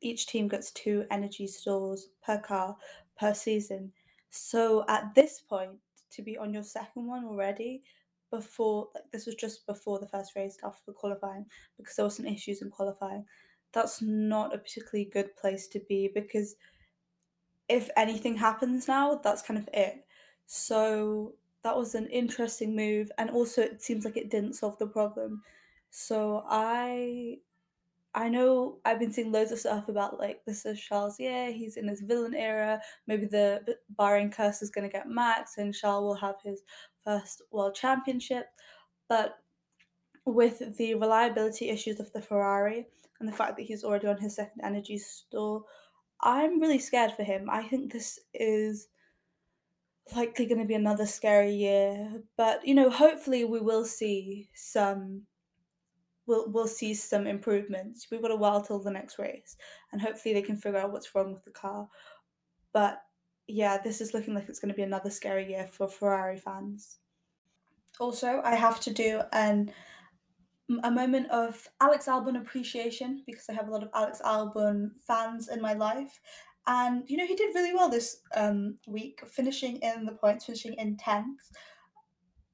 each 0.00 0.26
team 0.26 0.48
gets 0.48 0.70
two 0.72 1.04
energy 1.10 1.46
stores 1.46 2.08
per 2.24 2.38
car 2.38 2.76
per 3.18 3.34
season. 3.34 3.92
So 4.30 4.84
at 4.88 5.14
this 5.14 5.40
point, 5.40 5.78
to 6.10 6.22
be 6.22 6.38
on 6.38 6.52
your 6.54 6.62
second 6.62 7.06
one 7.06 7.24
already, 7.24 7.82
before 8.30 8.88
like 8.94 9.10
this 9.12 9.26
was 9.26 9.36
just 9.36 9.66
before 9.66 9.98
the 9.98 10.06
first 10.06 10.34
race 10.34 10.58
after 10.64 10.92
qualifying 10.92 11.46
because 11.76 11.94
there 11.96 12.04
were 12.04 12.10
some 12.10 12.26
issues 12.26 12.60
in 12.60 12.70
qualifying. 12.70 13.24
That's 13.72 14.02
not 14.02 14.54
a 14.54 14.58
particularly 14.58 15.04
good 15.10 15.36
place 15.36 15.68
to 15.68 15.80
be 15.80 16.08
because 16.12 16.56
if 17.68 17.90
anything 17.96 18.36
happens 18.36 18.88
now, 18.88 19.16
that's 19.16 19.42
kind 19.42 19.58
of 19.58 19.68
it. 19.72 20.06
So 20.46 21.34
that 21.62 21.76
was 21.76 21.94
an 21.94 22.06
interesting 22.08 22.76
move, 22.76 23.10
and 23.18 23.30
also 23.30 23.62
it 23.62 23.82
seems 23.82 24.04
like 24.04 24.16
it 24.16 24.30
didn't 24.30 24.54
solve 24.54 24.78
the 24.78 24.86
problem. 24.86 25.42
So 25.90 26.44
I 26.46 27.38
I 28.16 28.30
know 28.30 28.78
I've 28.86 28.98
been 28.98 29.12
seeing 29.12 29.30
loads 29.30 29.52
of 29.52 29.58
stuff 29.58 29.90
about 29.90 30.18
like 30.18 30.40
this 30.46 30.64
is 30.64 30.80
Charles, 30.80 31.16
yeah, 31.20 31.50
he's 31.50 31.76
in 31.76 31.86
his 31.86 32.00
villain 32.00 32.34
era. 32.34 32.80
Maybe 33.06 33.26
the 33.26 33.76
Bahrain 33.94 34.32
curse 34.32 34.62
is 34.62 34.70
going 34.70 34.88
to 34.88 34.92
get 34.92 35.06
maxed 35.06 35.58
and 35.58 35.74
Charles 35.74 36.02
will 36.02 36.14
have 36.14 36.36
his 36.42 36.62
first 37.04 37.42
world 37.50 37.74
championship. 37.74 38.46
But 39.06 39.36
with 40.24 40.78
the 40.78 40.94
reliability 40.94 41.68
issues 41.68 42.00
of 42.00 42.10
the 42.14 42.22
Ferrari 42.22 42.86
and 43.20 43.28
the 43.28 43.36
fact 43.36 43.58
that 43.58 43.66
he's 43.66 43.84
already 43.84 44.06
on 44.06 44.16
his 44.16 44.36
second 44.36 44.62
energy 44.64 44.96
store, 44.96 45.64
I'm 46.22 46.58
really 46.58 46.78
scared 46.78 47.12
for 47.12 47.22
him. 47.22 47.50
I 47.50 47.64
think 47.64 47.92
this 47.92 48.18
is 48.32 48.88
likely 50.14 50.46
going 50.46 50.60
to 50.60 50.66
be 50.66 50.74
another 50.74 51.04
scary 51.04 51.52
year, 51.52 52.22
but 52.38 52.66
you 52.66 52.74
know, 52.74 52.88
hopefully 52.88 53.44
we 53.44 53.60
will 53.60 53.84
see 53.84 54.48
some 54.54 55.24
we'll 56.26 56.50
we'll 56.50 56.66
see 56.66 56.94
some 56.94 57.26
improvements. 57.26 58.08
We've 58.10 58.22
got 58.22 58.30
a 58.30 58.36
while 58.36 58.62
till 58.62 58.78
the 58.78 58.90
next 58.90 59.18
race, 59.18 59.56
and 59.92 60.00
hopefully 60.00 60.34
they 60.34 60.42
can 60.42 60.56
figure 60.56 60.78
out 60.78 60.92
what's 60.92 61.14
wrong 61.14 61.32
with 61.32 61.44
the 61.44 61.50
car. 61.50 61.88
But 62.72 63.00
yeah, 63.46 63.78
this 63.78 64.00
is 64.00 64.12
looking 64.12 64.34
like 64.34 64.48
it's 64.48 64.58
going 64.58 64.72
to 64.72 64.76
be 64.76 64.82
another 64.82 65.10
scary 65.10 65.48
year 65.48 65.66
for 65.66 65.88
Ferrari 65.88 66.38
fans. 66.38 66.98
Also, 68.00 68.40
I 68.44 68.54
have 68.54 68.80
to 68.80 68.92
do 68.92 69.22
an 69.32 69.72
a 70.82 70.90
moment 70.90 71.30
of 71.30 71.68
Alex 71.80 72.06
Albon 72.06 72.40
appreciation 72.40 73.22
because 73.26 73.48
I 73.48 73.52
have 73.52 73.68
a 73.68 73.70
lot 73.70 73.84
of 73.84 73.90
Alex 73.94 74.20
Albon 74.24 74.90
fans 75.06 75.48
in 75.48 75.60
my 75.60 75.74
life. 75.74 76.20
And 76.66 77.04
you 77.06 77.16
know, 77.16 77.26
he 77.26 77.36
did 77.36 77.54
really 77.54 77.72
well 77.72 77.88
this 77.88 78.20
um, 78.34 78.76
week, 78.88 79.22
finishing 79.26 79.76
in 79.76 80.04
the 80.04 80.12
points, 80.12 80.46
finishing 80.46 80.74
in 80.74 80.96
10th. 80.96 81.52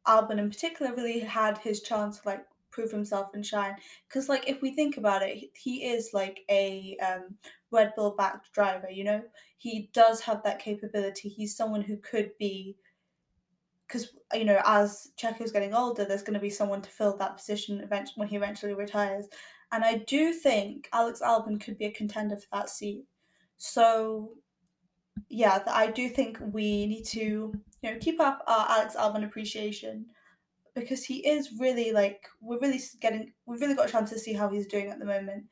Albon 0.07 0.39
in 0.39 0.51
particular 0.51 0.95
really 0.95 1.21
had 1.21 1.59
his 1.59 1.81
chance 1.81 2.19
to 2.19 2.29
like 2.29 2.45
prove 2.73 2.91
himself 2.91 3.31
and 3.35 3.47
shine. 3.47 3.77
Because 4.09 4.29
like 4.29 4.49
if 4.49 4.61
we 4.61 4.75
think 4.75 4.97
about 4.97 5.23
it, 5.23 5.51
he 5.55 5.85
is 5.85 6.11
like 6.13 6.41
a 6.51 6.97
um, 7.07 7.37
Red 7.71 7.93
Bull 7.95 8.17
backed 8.17 8.53
driver. 8.53 8.91
You 8.91 9.05
know, 9.05 9.23
he 9.59 9.91
does 9.93 10.21
have 10.23 10.43
that 10.43 10.59
capability. 10.59 11.29
He's 11.29 11.57
someone 11.57 11.83
who 11.83 11.97
could 11.99 12.33
be. 12.39 12.77
Because 13.87 14.09
you 14.33 14.47
know, 14.47 14.61
as 14.65 15.13
Checo's 15.19 15.53
getting 15.53 15.75
older, 15.75 16.07
there's 16.07 16.23
going 16.23 16.35
to 16.35 16.41
be 16.41 16.51
someone 16.51 16.81
to 16.81 16.91
fill 16.91 17.15
that 17.19 17.37
position 17.37 17.81
eventually 17.81 18.15
when 18.17 18.29
he 18.29 18.37
eventually 18.37 18.73
retires, 18.73 19.27
and 19.71 19.85
I 19.85 19.97
do 20.07 20.33
think 20.33 20.89
Alex 20.95 21.21
Albon 21.21 21.61
could 21.63 21.77
be 21.77 21.85
a 21.85 21.93
contender 21.93 22.37
for 22.37 22.47
that 22.53 22.71
seat. 22.71 23.05
So 23.59 24.31
yeah, 25.29 25.63
I 25.67 25.89
do 25.89 26.09
think 26.09 26.39
we 26.41 26.87
need 26.87 27.05
to, 27.07 27.53
you 27.83 27.91
know, 27.91 27.99
keep 28.01 28.21
up 28.21 28.43
our 28.47 28.67
Alex 28.69 28.97
Albon 28.97 29.25
appreciation 29.25 30.07
because 30.75 31.05
he 31.05 31.27
is 31.27 31.51
really 31.59 31.93
like 31.93 32.27
we're 32.41 32.59
really 32.59 32.81
getting 33.01 33.33
we've 33.47 33.61
really 33.61 33.75
got 33.75 33.89
a 33.89 33.93
chance 33.93 34.11
to 34.11 34.19
see 34.19 34.33
how 34.33 34.49
he's 34.49 34.67
doing 34.67 34.91
at 34.91 34.99
the 34.99 35.05
moment, 35.05 35.45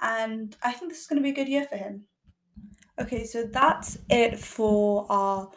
and 0.00 0.56
I 0.62 0.72
think 0.72 0.90
this 0.90 1.00
is 1.00 1.06
going 1.06 1.18
to 1.18 1.22
be 1.22 1.30
a 1.30 1.34
good 1.34 1.48
year 1.48 1.64
for 1.64 1.76
him. 1.76 2.04
Okay, 2.98 3.24
so 3.24 3.44
that's 3.44 3.98
it 4.10 4.38
for 4.38 5.06
our 5.10 5.50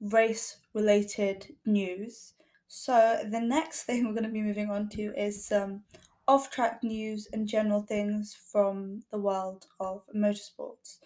race 0.00 0.58
related 0.74 1.54
news. 1.64 2.34
So 2.66 3.22
the 3.30 3.40
next 3.40 3.82
thing 3.84 4.06
we're 4.06 4.14
going 4.14 4.24
to 4.24 4.30
be 4.30 4.42
moving 4.42 4.70
on 4.70 4.88
to 4.90 5.12
is 5.16 5.46
some 5.46 5.82
off 6.26 6.50
track 6.50 6.82
news 6.82 7.28
and 7.32 7.46
general 7.46 7.82
things 7.82 8.36
from 8.50 9.02
the 9.10 9.18
world 9.18 9.66
of 9.78 10.04
motorsports. 10.16 10.98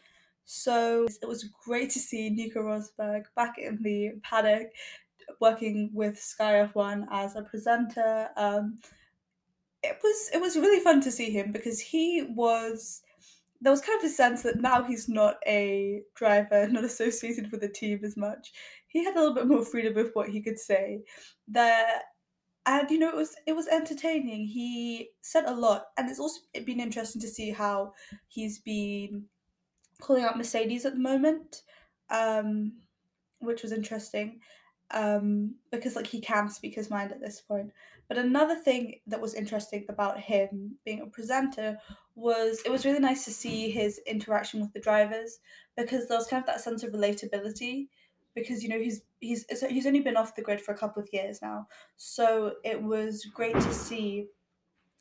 So 0.45 1.07
it 1.21 1.27
was 1.27 1.51
great 1.65 1.91
to 1.91 1.99
see 1.99 2.31
Nico 2.31 2.61
Rosberg 2.61 3.25
back 3.35 3.59
in 3.59 3.83
the 3.83 4.13
paddock 4.23 4.69
working 5.41 5.91
with 5.93 6.19
Sky 6.19 6.69
F1 6.75 7.07
as 7.11 7.37
a 7.37 7.43
presenter. 7.43 8.29
Um, 8.37 8.79
it 9.83 9.99
was 10.03 10.31
it 10.35 10.41
was 10.41 10.57
really 10.57 10.83
fun 10.83 11.01
to 11.03 11.11
see 11.11 11.31
him 11.31 11.53
because 11.53 11.81
he 11.81 12.27
was 12.35 13.03
there 13.61 13.73
was 13.73 13.81
kind 13.81 13.99
of 13.99 14.05
a 14.05 14.13
sense 14.13 14.43
that 14.43 14.61
now 14.61 14.83
he's 14.83 15.09
not 15.09 15.37
a 15.47 16.03
driver, 16.15 16.69
not 16.71 16.85
associated 16.85 17.51
with 17.51 17.61
the 17.61 17.69
team 17.69 18.01
as 18.05 18.17
much. 18.17 18.53
He 18.89 19.05
had 19.05 19.17
a 19.17 19.19
little 19.19 19.35
bit 19.35 19.47
more 19.47 19.65
freedom 19.65 19.95
with 19.95 20.11
what 20.15 20.29
he 20.29 20.43
could 20.43 20.59
say. 20.59 21.03
There 21.49 22.03
and 22.67 22.91
you 22.91 22.99
know 22.99 23.09
it 23.09 23.17
was 23.17 23.37
it 23.47 23.55
was 23.55 23.69
entertaining. 23.69 24.47
He 24.47 25.11
said 25.23 25.45
a 25.45 25.55
lot, 25.55 25.87
and 25.97 26.11
it's 26.11 26.21
also 26.21 26.41
been 26.65 26.81
interesting 26.81 27.21
to 27.23 27.29
see 27.29 27.51
how 27.51 27.93
he's 28.29 28.59
been 28.59 29.25
calling 30.01 30.25
out 30.25 30.37
Mercedes 30.37 30.85
at 30.85 30.95
the 30.95 31.01
moment, 31.01 31.63
um, 32.11 32.73
which 33.41 33.63
was 33.63 33.73
interesting 33.73 34.41
um, 34.93 35.55
because 35.71 35.97
like 35.97 36.07
he 36.07 36.21
can 36.21 36.49
speak 36.49 36.75
his 36.75 36.91
mind 36.91 37.13
at 37.13 37.21
this 37.21 37.41
point. 37.41 37.73
But 38.09 38.19
another 38.19 38.55
thing 38.55 39.01
that 39.07 39.21
was 39.21 39.35
interesting 39.35 39.85
about 39.89 40.21
him 40.21 40.77
being 40.85 41.01
a 41.01 41.07
presenter 41.07 41.79
was 42.15 42.63
it 42.65 42.71
was 42.71 42.85
really 42.85 43.01
nice 43.01 43.25
to 43.25 43.33
see 43.33 43.71
his 43.71 44.01
interaction 44.07 44.61
with 44.61 44.73
the 44.73 44.81
drivers 44.81 45.39
because 45.77 46.07
there 46.07 46.17
was 46.17 46.29
kind 46.29 46.43
of 46.43 46.47
that 46.47 46.61
sense 46.61 46.83
of 46.83 46.93
relatability 46.93 47.89
because 48.35 48.63
you 48.63 48.69
know 48.69 48.79
he's 48.79 49.03
he's 49.21 49.45
he's 49.69 49.87
only 49.87 50.01
been 50.01 50.17
off 50.17 50.35
the 50.35 50.43
grid 50.43 50.61
for 50.61 50.73
a 50.73 50.79
couple 50.79 51.03
of 51.03 51.09
years 51.13 51.41
now 51.43 51.67
so 51.97 52.55
it 52.65 52.81
was 52.81 53.25
great 53.35 53.55
to 53.55 53.73
see 53.73 54.27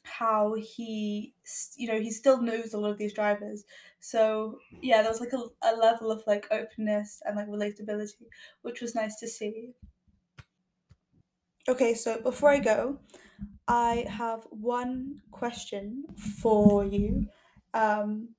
how 0.06 0.56
he 0.56 1.34
you 1.78 1.88
know 1.88 2.00
he 2.00 2.12
still 2.12 2.42
knows 2.42 2.74
a 2.74 2.78
lot 2.80 2.92
of 2.92 2.98
these 2.98 3.14
drivers. 3.14 3.66
So 4.00 4.60
yeah 4.82 5.02
there 5.02 5.12
was 5.12 5.20
like 5.22 5.34
a, 5.34 5.44
a 5.64 5.76
level 5.76 6.12
of 6.12 6.24
like 6.28 6.48
openness 6.52 7.22
and 7.26 7.36
like 7.36 7.48
relatability 7.48 8.28
which 8.62 8.82
was 8.82 8.96
nice 8.96 9.20
to 9.20 9.28
see. 9.28 9.74
Okay 11.68 11.94
so 11.96 12.22
before 12.22 12.50
i 12.52 12.60
go 12.60 13.00
i 13.68 14.06
have 14.08 14.46
one 14.52 15.18
question 15.32 16.06
for 16.42 16.86
you. 16.86 17.28
Um 17.74 18.36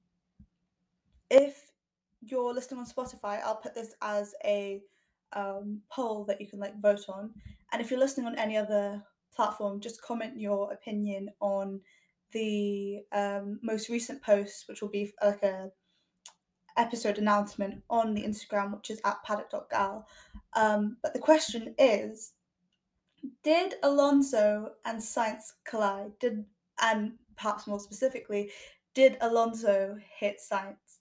if 1.30 1.72
you're 2.20 2.54
listening 2.54 2.80
on 2.80 2.86
spotify 2.86 3.40
i'll 3.42 3.56
put 3.56 3.74
this 3.74 3.94
as 4.00 4.34
a 4.44 4.82
um, 5.32 5.82
poll 5.90 6.24
that 6.24 6.40
you 6.40 6.46
can 6.46 6.58
like 6.60 6.80
vote 6.80 7.04
on. 7.08 7.34
And 7.72 7.82
if 7.82 7.90
you're 7.90 8.00
listening 8.00 8.26
on 8.26 8.38
any 8.38 8.56
other 8.56 9.04
platform, 9.36 9.80
just 9.80 10.02
comment 10.02 10.40
your 10.40 10.72
opinion 10.72 11.30
on 11.40 11.80
the 12.32 13.02
um, 13.12 13.60
most 13.62 13.88
recent 13.88 14.22
post, 14.22 14.64
which 14.68 14.80
will 14.82 14.88
be 14.88 15.12
like 15.22 15.42
a 15.42 15.70
episode 16.76 17.18
announcement 17.18 17.82
on 17.88 18.14
the 18.14 18.22
Instagram, 18.22 18.74
which 18.74 18.90
is 18.90 19.00
at 19.04 19.22
paddock.gal. 19.24 20.06
Um, 20.54 20.96
but 21.02 21.12
the 21.12 21.18
question 21.18 21.74
is 21.78 22.32
Did 23.42 23.74
Alonso 23.82 24.72
and 24.84 25.00
Sainz 25.00 25.52
collide? 25.64 26.18
Did 26.18 26.44
and 26.80 27.12
perhaps 27.36 27.66
more 27.66 27.80
specifically, 27.80 28.50
did 28.94 29.16
Alonso 29.20 29.96
hit 30.18 30.38
Sainz? 30.40 31.00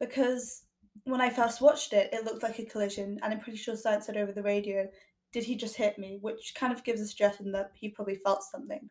Because 0.00 0.62
when 1.04 1.20
I 1.20 1.30
first 1.30 1.60
watched 1.60 1.92
it, 1.92 2.10
it 2.12 2.24
looked 2.24 2.42
like 2.42 2.58
a 2.58 2.64
collision, 2.64 3.18
and 3.22 3.32
I'm 3.32 3.40
pretty 3.40 3.58
sure 3.58 3.74
Sainz 3.74 4.04
said 4.04 4.16
over 4.16 4.32
the 4.32 4.42
radio 4.42 4.88
did 5.32 5.44
he 5.44 5.56
just 5.56 5.76
hit 5.76 5.98
me? 5.98 6.18
Which 6.20 6.54
kind 6.54 6.72
of 6.72 6.84
gives 6.84 7.00
a 7.00 7.06
suggestion 7.06 7.52
that 7.52 7.72
he 7.74 7.88
probably 7.88 8.16
felt 8.16 8.42
something. 8.42 8.88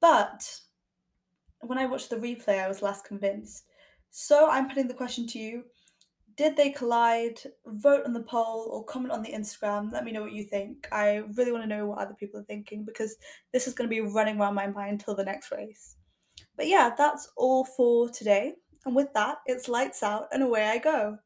But 0.00 0.60
when 1.60 1.78
I 1.78 1.86
watched 1.86 2.10
the 2.10 2.16
replay, 2.16 2.58
I 2.58 2.68
was 2.68 2.82
less 2.82 3.02
convinced. 3.02 3.64
So 4.10 4.48
I'm 4.48 4.68
putting 4.68 4.88
the 4.88 4.94
question 4.94 5.26
to 5.28 5.38
you 5.38 5.64
Did 6.36 6.56
they 6.56 6.70
collide? 6.70 7.38
Vote 7.66 8.04
on 8.04 8.12
the 8.12 8.22
poll 8.22 8.68
or 8.72 8.84
comment 8.84 9.12
on 9.12 9.22
the 9.22 9.32
Instagram. 9.32 9.92
Let 9.92 10.04
me 10.04 10.12
know 10.12 10.22
what 10.22 10.32
you 10.32 10.44
think. 10.44 10.88
I 10.90 11.22
really 11.34 11.52
want 11.52 11.64
to 11.64 11.68
know 11.68 11.86
what 11.86 11.98
other 11.98 12.14
people 12.18 12.40
are 12.40 12.44
thinking 12.44 12.84
because 12.84 13.16
this 13.52 13.66
is 13.68 13.74
going 13.74 13.88
to 13.88 13.94
be 13.94 14.00
running 14.00 14.40
around 14.40 14.54
my 14.54 14.66
mind 14.66 15.00
till 15.00 15.14
the 15.14 15.24
next 15.24 15.52
race. 15.52 15.96
But 16.56 16.66
yeah, 16.66 16.90
that's 16.96 17.30
all 17.36 17.64
for 17.64 18.10
today. 18.10 18.54
And 18.86 18.96
with 18.96 19.12
that, 19.14 19.38
it's 19.46 19.68
lights 19.68 20.02
out 20.02 20.28
and 20.32 20.42
away 20.42 20.66
I 20.66 20.78
go. 20.78 21.18